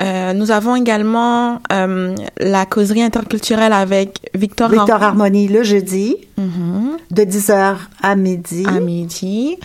Euh, 0.00 0.32
nous 0.32 0.50
avons 0.52 0.76
également 0.76 1.60
euh, 1.72 2.14
la 2.38 2.66
causerie 2.66 3.02
interculturelle 3.02 3.72
avec 3.72 4.30
Victor, 4.34 4.68
Victor 4.70 5.02
Harmonie 5.02 5.48
le 5.48 5.64
jeudi, 5.64 6.16
Mhm. 6.36 6.96
de 7.10 7.22
10h 7.24 7.76
à 8.02 8.14
midi. 8.14 8.64
à 8.68 8.78
midi. 8.78 9.58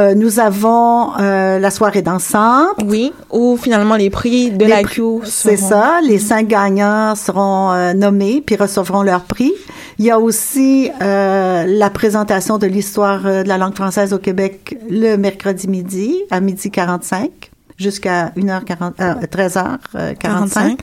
Euh, 0.00 0.14
nous 0.14 0.40
avons 0.40 1.12
euh, 1.20 1.58
la 1.58 1.70
soirée 1.70 2.00
dansante. 2.02 2.76
Oui, 2.86 3.12
ou 3.30 3.58
finalement 3.58 3.94
les 3.96 4.08
prix 4.08 4.50
de 4.50 4.64
Les 4.64 4.70
la 4.70 4.82
prix- 4.82 4.94
Q 4.96 5.02
C'est 5.24 5.56
seront- 5.56 5.68
ça. 5.68 6.00
Les 6.02 6.18
cinq 6.18 6.48
gagnants 6.48 7.14
seront 7.14 7.72
euh, 7.72 7.92
nommés 7.92 8.42
puis 8.44 8.56
recevront 8.56 9.02
leur 9.02 9.22
prix. 9.24 9.52
Il 9.98 10.06
y 10.06 10.10
a 10.10 10.18
aussi 10.18 10.90
euh, 11.02 11.64
la 11.68 11.90
présentation 11.90 12.56
de 12.56 12.66
l'histoire 12.66 13.20
euh, 13.26 13.42
de 13.42 13.48
la 13.48 13.58
langue 13.58 13.74
française 13.76 14.14
au 14.14 14.18
Québec 14.18 14.78
le 14.88 15.16
mercredi 15.16 15.68
midi 15.68 16.16
à 16.30 16.40
midi 16.40 16.70
45 16.70 17.50
jusqu'à 17.76 18.28
1h40, 18.36 18.92
euh, 19.00 19.14
13h45. 19.30 20.16
45. 20.18 20.78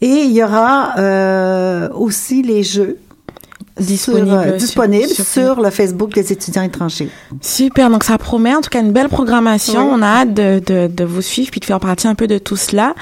Et 0.00 0.06
il 0.08 0.32
y 0.32 0.42
aura 0.42 0.94
euh, 0.98 1.88
aussi 1.94 2.42
les 2.42 2.64
jeux 2.64 2.98
Disponibles 3.80 4.26
sur, 4.28 4.38
euh, 4.38 4.44
sur- 4.48 4.56
disponibles 4.58 5.08
sur- 5.08 5.24
sur, 5.24 5.60
le 5.60 5.70
Facebook 5.70 6.12
des 6.14 6.30
étudiants 6.32 6.62
étrangers. 6.62 7.08
Super, 7.40 7.88
donc 7.90 8.04
ça 8.04 8.18
promet 8.18 8.54
en 8.54 8.60
tout 8.60 8.68
cas 8.70 8.80
une 8.80 8.92
belle 8.92 9.08
programmation. 9.08 9.86
Oui. 9.88 9.92
On 9.98 10.02
a 10.02 10.06
hâte 10.06 10.34
de, 10.34 10.60
de, 10.64 10.86
de 10.88 11.04
vous 11.04 11.22
suivre 11.22 11.50
puis 11.50 11.60
de 11.60 11.64
faire 11.64 11.80
partie 11.80 12.06
un 12.06 12.14
peu 12.14 12.26
de 12.26 12.38
tout 12.38 12.56
cela. 12.56 12.94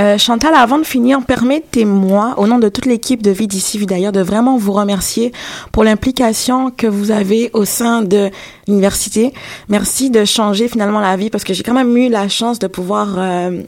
Euh, 0.00 0.18
Chantal, 0.18 0.54
avant 0.54 0.78
de 0.78 0.84
finir, 0.84 1.20
permettez-moi, 1.24 2.34
au 2.38 2.46
nom 2.46 2.58
de 2.58 2.68
toute 2.68 2.86
l'équipe 2.86 3.22
de 3.22 3.30
Vie 3.30 3.46
d'ici, 3.46 3.78
Vie 3.78 3.86
d'ailleurs, 3.86 4.12
de 4.12 4.20
vraiment 4.20 4.56
vous 4.58 4.72
remercier 4.72 5.32
pour 5.72 5.84
l'implication 5.84 6.70
que 6.70 6.86
vous 6.86 7.10
avez 7.12 7.50
au 7.54 7.64
sein 7.64 8.02
de 8.02 8.30
l'université. 8.68 9.32
Merci 9.68 10.10
de 10.10 10.24
changer 10.24 10.68
finalement 10.68 11.00
la 11.00 11.16
vie 11.16 11.30
parce 11.30 11.44
que 11.44 11.54
j'ai 11.54 11.62
quand 11.62 11.74
même 11.74 11.96
eu 11.96 12.08
la 12.08 12.28
chance 12.28 12.58
de 12.58 12.66
pouvoir 12.66 13.14
euh, 13.18 13.62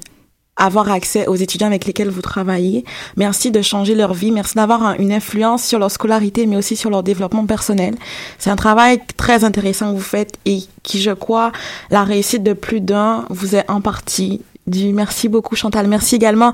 avoir 0.59 0.91
accès 0.91 1.27
aux 1.27 1.37
étudiants 1.37 1.69
avec 1.69 1.87
lesquels 1.87 2.11
vous 2.11 2.21
travaillez. 2.21 2.85
Merci 3.17 3.51
de 3.51 3.63
changer 3.63 3.95
leur 3.95 4.13
vie. 4.13 4.31
Merci 4.33 4.57
d'avoir 4.57 4.83
un- 4.83 4.95
une 4.99 5.13
influence 5.13 5.65
sur 5.65 5.79
leur 5.79 5.91
scolarité, 5.91 6.47
mais 6.47 6.57
aussi 6.57 6.77
sur 6.77 6.91
leur 6.91 7.03
développement 7.03 7.47
personnel. 7.47 7.95
C'est 8.39 8.51
un 8.51 8.57
travail 8.57 9.01
très 9.17 9.45
intéressant 9.45 9.93
que 9.93 9.97
vous 9.97 10.03
faites 10.03 10.35
et 10.45 10.59
qui, 10.83 11.01
je 11.01 11.13
crois, 11.13 11.53
la 11.91 12.05
réussite 12.05 12.43
de 12.43 12.53
plus 12.53 12.81
d'un 12.81 13.25
vous 13.31 13.55
est 13.55 13.71
en 13.71 13.81
partie 13.81 14.43
due. 14.67 14.93
Merci 14.93 15.29
beaucoup, 15.29 15.57
Chantal. 15.57 15.87
Merci 15.87 16.17
également 16.17 16.53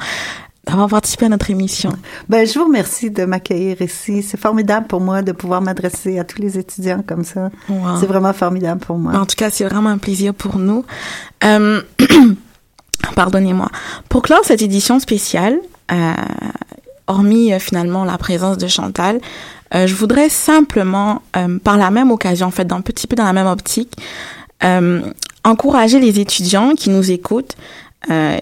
d'avoir 0.66 0.88
participé 0.88 1.26
à 1.26 1.28
notre 1.28 1.50
émission. 1.50 1.90
Ben, 2.28 2.46
je 2.46 2.58
vous 2.58 2.64
remercie 2.64 3.10
de 3.10 3.24
m'accueillir 3.26 3.82
ici. 3.82 4.22
C'est 4.22 4.40
formidable 4.40 4.86
pour 4.86 5.00
moi 5.00 5.20
de 5.20 5.32
pouvoir 5.32 5.60
m'adresser 5.60 6.18
à 6.18 6.24
tous 6.24 6.40
les 6.40 6.58
étudiants 6.58 7.02
comme 7.06 7.22
ça. 7.24 7.50
Wow. 7.68 7.98
C'est 8.00 8.06
vraiment 8.06 8.32
formidable 8.32 8.80
pour 8.80 8.96
moi. 8.96 9.12
En 9.14 9.26
tout 9.26 9.36
cas, 9.36 9.50
c'est 9.50 9.64
vraiment 9.64 9.90
un 9.90 9.98
plaisir 9.98 10.32
pour 10.32 10.56
nous. 10.58 10.84
Euh, 11.44 11.82
Pardonnez-moi. 13.14 13.68
Pour 14.09 14.22
clore 14.22 14.40
cette 14.44 14.62
édition 14.62 14.98
spéciale, 14.98 15.59
euh, 15.92 16.14
hormis 17.07 17.52
euh, 17.52 17.59
finalement 17.59 18.04
la 18.04 18.18
présence 18.18 18.59
de 18.59 18.66
Chantal, 18.66 19.20
euh, 19.74 19.87
je 19.87 19.94
voudrais 19.94 20.28
simplement, 20.28 21.22
euh, 21.37 21.59
par 21.59 21.76
la 21.76 21.90
même 21.90 22.11
occasion, 22.11 22.46
en 22.46 22.50
fait, 22.50 22.64
d'un 22.64 22.80
petit 22.80 23.07
peu 23.07 23.16
dans 23.16 23.24
la 23.24 23.33
même 23.33 23.46
optique, 23.46 23.92
euh, 24.62 25.02
encourager 25.44 25.98
les 26.00 26.20
étudiants 26.20 26.74
qui 26.74 26.90
nous 26.90 27.11
écoutent 27.11 27.57
euh, 28.11 28.38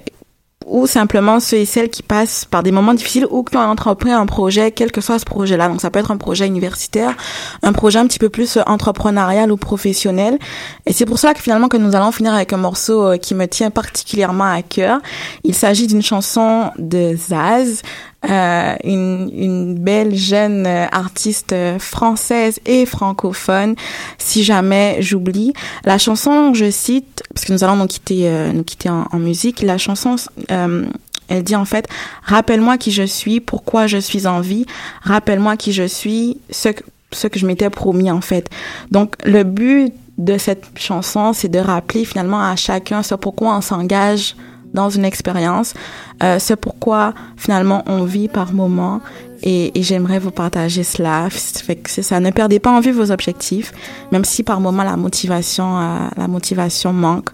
ou 0.72 0.86
simplement 0.86 1.38
ceux 1.38 1.58
et 1.58 1.66
celles 1.66 1.90
qui 1.90 2.02
passent 2.02 2.46
par 2.46 2.62
des 2.62 2.72
moments 2.72 2.94
difficiles 2.94 3.26
ou 3.30 3.44
qui 3.44 3.56
ont 3.56 3.60
entrepris 3.60 4.10
un 4.10 4.24
projet, 4.24 4.72
quel 4.72 4.90
que 4.90 5.02
soit 5.02 5.18
ce 5.18 5.26
projet-là. 5.26 5.68
Donc 5.68 5.82
ça 5.82 5.90
peut 5.90 5.98
être 5.98 6.10
un 6.10 6.16
projet 6.16 6.46
universitaire, 6.46 7.14
un 7.62 7.72
projet 7.72 7.98
un 7.98 8.06
petit 8.06 8.18
peu 8.18 8.30
plus 8.30 8.56
euh, 8.56 8.62
entrepreneurial 8.66 9.52
ou 9.52 9.58
professionnel. 9.58 10.38
Et 10.86 10.94
c'est 10.94 11.04
pour 11.04 11.18
cela 11.18 11.34
que 11.34 11.40
finalement 11.40 11.68
que 11.68 11.76
nous 11.76 11.94
allons 11.94 12.10
finir 12.10 12.34
avec 12.34 12.54
un 12.54 12.56
morceau 12.56 13.06
euh, 13.06 13.16
qui 13.18 13.34
me 13.34 13.46
tient 13.46 13.70
particulièrement 13.70 14.50
à 14.50 14.62
cœur. 14.62 15.00
Il 15.44 15.54
s'agit 15.54 15.86
d'une 15.86 16.02
chanson 16.02 16.70
de 16.78 17.14
Zaz, 17.16 17.82
euh, 18.28 18.74
une, 18.84 19.30
une 19.34 19.74
belle 19.78 20.14
jeune 20.14 20.66
euh, 20.66 20.86
artiste 20.92 21.52
euh, 21.52 21.78
française 21.78 22.60
et 22.66 22.86
francophone. 22.86 23.74
Si 24.18 24.44
jamais 24.44 24.98
j'oublie, 25.00 25.52
la 25.84 25.98
chanson, 25.98 26.54
je 26.54 26.70
cite, 26.70 27.22
parce 27.34 27.44
que 27.44 27.52
nous 27.52 27.64
allons 27.64 27.76
nous 27.76 27.86
quitter, 27.86 28.28
euh, 28.28 28.52
nous 28.52 28.64
quitter 28.64 28.90
en, 28.90 29.18
musique. 29.18 29.62
La 29.62 29.78
chanson, 29.78 30.16
euh, 30.50 30.86
elle 31.28 31.42
dit 31.42 31.56
en 31.56 31.64
fait, 31.64 31.88
rappelle-moi 32.24 32.78
qui 32.78 32.92
je 32.92 33.02
suis, 33.02 33.40
pourquoi 33.40 33.86
je 33.86 33.98
suis 33.98 34.26
en 34.26 34.40
vie, 34.40 34.66
rappelle-moi 35.02 35.56
qui 35.56 35.72
je 35.72 35.86
suis, 35.86 36.38
ce 36.50 36.68
que, 36.68 36.84
ce 37.10 37.26
que 37.26 37.38
je 37.38 37.46
m'étais 37.46 37.70
promis 37.70 38.10
en 38.10 38.20
fait. 38.20 38.48
Donc 38.90 39.16
le 39.24 39.42
but 39.42 39.92
de 40.18 40.38
cette 40.38 40.66
chanson, 40.76 41.32
c'est 41.32 41.48
de 41.48 41.58
rappeler 41.58 42.04
finalement 42.04 42.40
à 42.40 42.54
chacun 42.56 43.02
ce 43.02 43.14
pourquoi 43.14 43.56
on 43.56 43.60
s'engage 43.60 44.36
dans 44.74 44.90
une 44.90 45.04
expérience, 45.04 45.74
euh, 46.22 46.38
ce 46.38 46.54
pourquoi 46.54 47.14
finalement 47.36 47.82
on 47.86 48.04
vit 48.04 48.28
par 48.28 48.52
moment 48.52 49.00
et, 49.42 49.78
et 49.78 49.82
j'aimerais 49.82 50.18
vous 50.18 50.30
partager 50.30 50.84
cela. 50.84 51.28
Fait 51.30 51.76
que 51.76 51.90
c'est 51.90 52.02
ça, 52.02 52.20
ne 52.20 52.30
perdez 52.30 52.58
pas 52.58 52.70
en 52.70 52.80
vue 52.80 52.92
vos 52.92 53.10
objectifs, 53.10 53.72
même 54.12 54.24
si 54.24 54.42
par 54.42 54.60
moment 54.60 54.84
la 54.84 54.96
motivation, 54.96 55.78
euh, 55.78 55.98
la 56.16 56.28
motivation 56.28 56.92
manque 56.92 57.30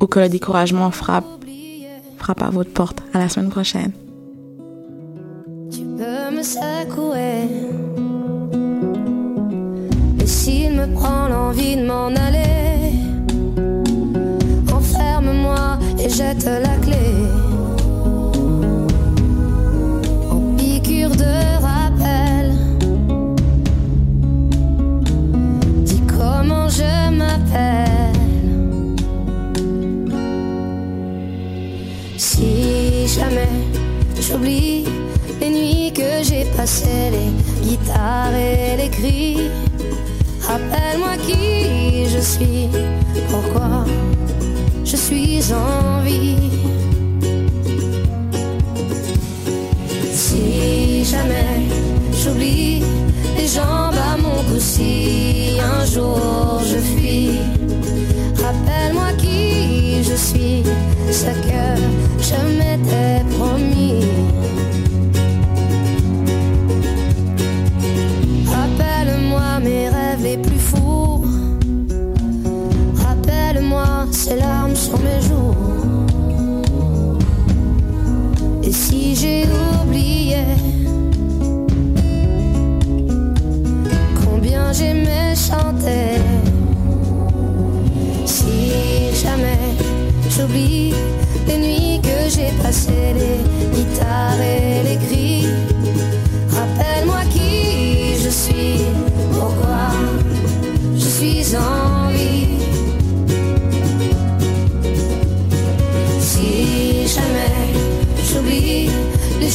ou 0.00 0.06
que 0.06 0.20
le 0.20 0.28
découragement 0.28 0.90
frappe, 0.90 1.26
frappe 2.18 2.42
à 2.42 2.50
votre 2.50 2.70
porte. 2.70 3.02
À 3.12 3.18
la 3.18 3.28
semaine 3.28 3.50
prochaine. 3.50 3.92
Tu 5.70 5.80
peux 5.80 6.36
me 6.36 6.42
secouer. 6.42 7.48
Et 10.20 10.26
s'il 10.26 10.72
me 10.72 10.92
prend 10.94 11.28
l'envie 11.28 11.76
de 11.76 11.86
m'en 11.86 12.06
aller, 12.06 12.83
jette 16.14 16.44
la 16.44 16.76
clé. 16.84 17.06
En 20.30 20.40
piqûre 20.56 21.10
de 21.10 21.34
rappel, 21.60 22.52
dis 25.84 26.02
comment 26.16 26.68
je 26.68 27.10
m'appelle. 27.18 28.14
Si 32.16 33.08
jamais 33.08 33.48
j'oublie 34.20 34.84
les 35.40 35.50
nuits 35.50 35.92
que 35.92 36.22
j'ai 36.22 36.44
passées, 36.56 37.10
les 37.16 37.32
guitares 37.66 38.34
et 38.34 38.76
les 38.76 38.90
cris, 38.90 39.50
rappelle-moi 40.42 41.16
qui 41.26 42.06
je 42.08 42.20
suis, 42.20 42.68
pourquoi 43.28 43.73
je 45.48 46.43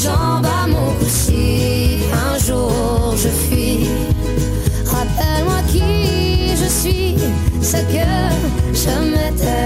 jambes 0.04 0.46
à 0.46 0.68
mon 0.68 0.92
cou, 0.98 1.06
si 1.08 2.00
un 2.14 2.38
jour 2.40 3.16
je 3.18 3.28
fuis, 3.28 3.88
rappelle-moi 4.86 5.60
qui 5.72 6.56
je 6.62 6.70
suis, 6.80 7.16
ce 7.62 7.78
que 7.94 8.08
je 8.74 8.94
m'étais 9.12 9.59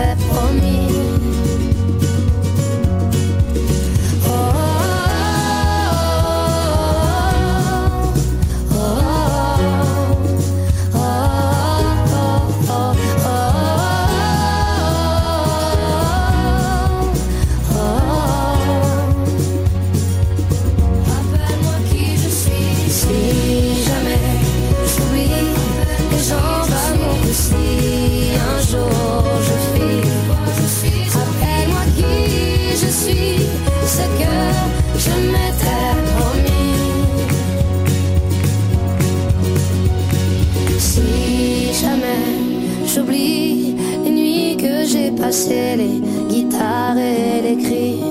passées, 45.34 45.76
les 45.78 46.00
guitares 46.30 46.98
et 46.98 47.42
les 47.42 47.58
cris. 47.58 48.02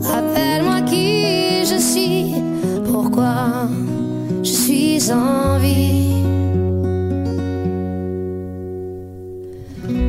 Rappelle-moi 0.00 0.82
qui 0.82 1.64
je 1.66 1.78
suis, 1.78 2.34
pourquoi 2.84 3.68
je 4.42 4.50
suis 4.50 5.12
en 5.12 5.58
vie. 5.58 6.22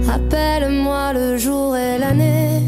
Rappelle-moi 0.05 1.13
le 1.13 1.37
jour 1.37 1.75
et 1.75 1.97
l'année. 1.97 2.61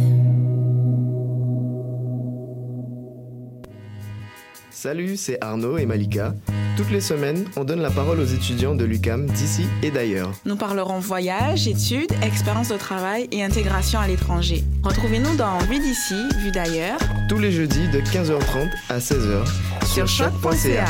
Salut, 4.72 5.16
c'est 5.16 5.38
Arnaud 5.42 5.78
et 5.78 5.86
Malika. 5.86 6.34
Toutes 6.76 6.90
les 6.90 7.02
semaines, 7.02 7.46
on 7.56 7.64
donne 7.64 7.82
la 7.82 7.92
parole 7.92 8.20
aux 8.20 8.26
étudiants 8.26 8.74
de 8.74 8.84
l'UCAM 8.84 9.28
d'ici 9.28 9.66
et 9.84 9.92
d'ailleurs. 9.92 10.32
Nous 10.46 10.56
parlerons 10.56 10.98
voyage, 10.98 11.68
études, 11.68 12.12
expérience 12.24 12.70
de 12.70 12.78
travail 12.78 13.28
et 13.32 13.44
intégration 13.44 14.00
à 14.00 14.08
l'étranger. 14.08 14.64
Retrouvez-nous 14.82 15.36
dans 15.36 15.60
Vue 15.60 15.80
d'ici, 15.80 16.16
Vue 16.40 16.52
d'ailleurs. 16.52 16.98
Tous 17.30 17.38
les 17.38 17.52
jeudis 17.52 17.88
de 17.90 18.00
15h30 18.00 18.72
à 18.90 18.98
16h 18.98 19.46
sur 19.86 20.08
choc.ca. 20.08 20.86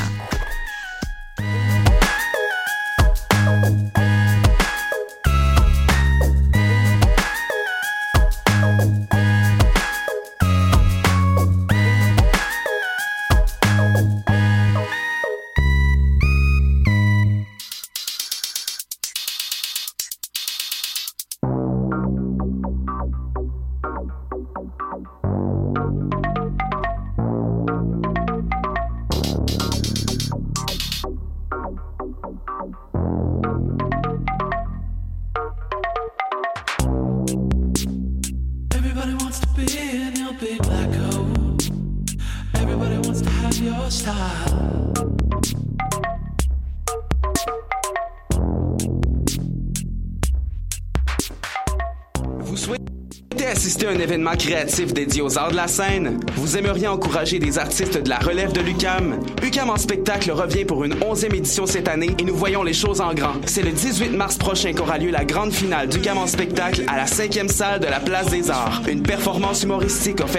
événement 54.14 54.38
créatif 54.38 54.94
dédié 54.94 55.24
aux 55.24 55.40
arts 55.40 55.50
de 55.50 55.56
la 55.56 55.68
scène? 55.68 56.20
Vous 56.36 56.56
aimeriez 56.56 56.88
encourager 56.88 57.40
des 57.40 57.58
artistes 57.58 57.98
de 57.98 58.10
la 58.10 58.20
relève 58.20 58.52
de 58.52 58.62
l'UCAM? 58.62 59.20
UCAM 59.42 59.72
en 59.72 59.78
spectacle 59.78 60.30
revient 60.32 60.66
pour 60.66 60.84
une 60.84 60.94
onzième 61.04 61.34
édition 61.34 61.66
cette 61.66 61.88
année 61.88 62.12
et 62.20 62.24
nous 62.24 62.36
voyons 62.36 62.62
les 62.62 62.74
choses 62.74 63.02
en 63.02 63.16
grand. 63.16 63.34
C'est 63.48 63.64
le 63.64 63.72
18 63.72 64.10
mars 64.10 64.38
prochain 64.38 64.72
qu'aura 64.74 65.00
lieu 65.00 65.10
la 65.10 65.26
grande 65.26 65.52
finale 65.52 65.88
d'UCAM 65.88 66.20
en 66.20 66.28
spectacle 66.28 66.84
à 66.86 66.98
la 66.98 67.08
cinquième 67.08 67.50
salle 67.50 67.80
de 67.80 67.88
la 67.88 68.00
Place 68.00 68.30
des 68.30 68.52
Arts. 68.52 68.84
Une 68.88 69.02
performance 69.02 69.64
humoristique 69.64 70.22
offerte 70.22 70.34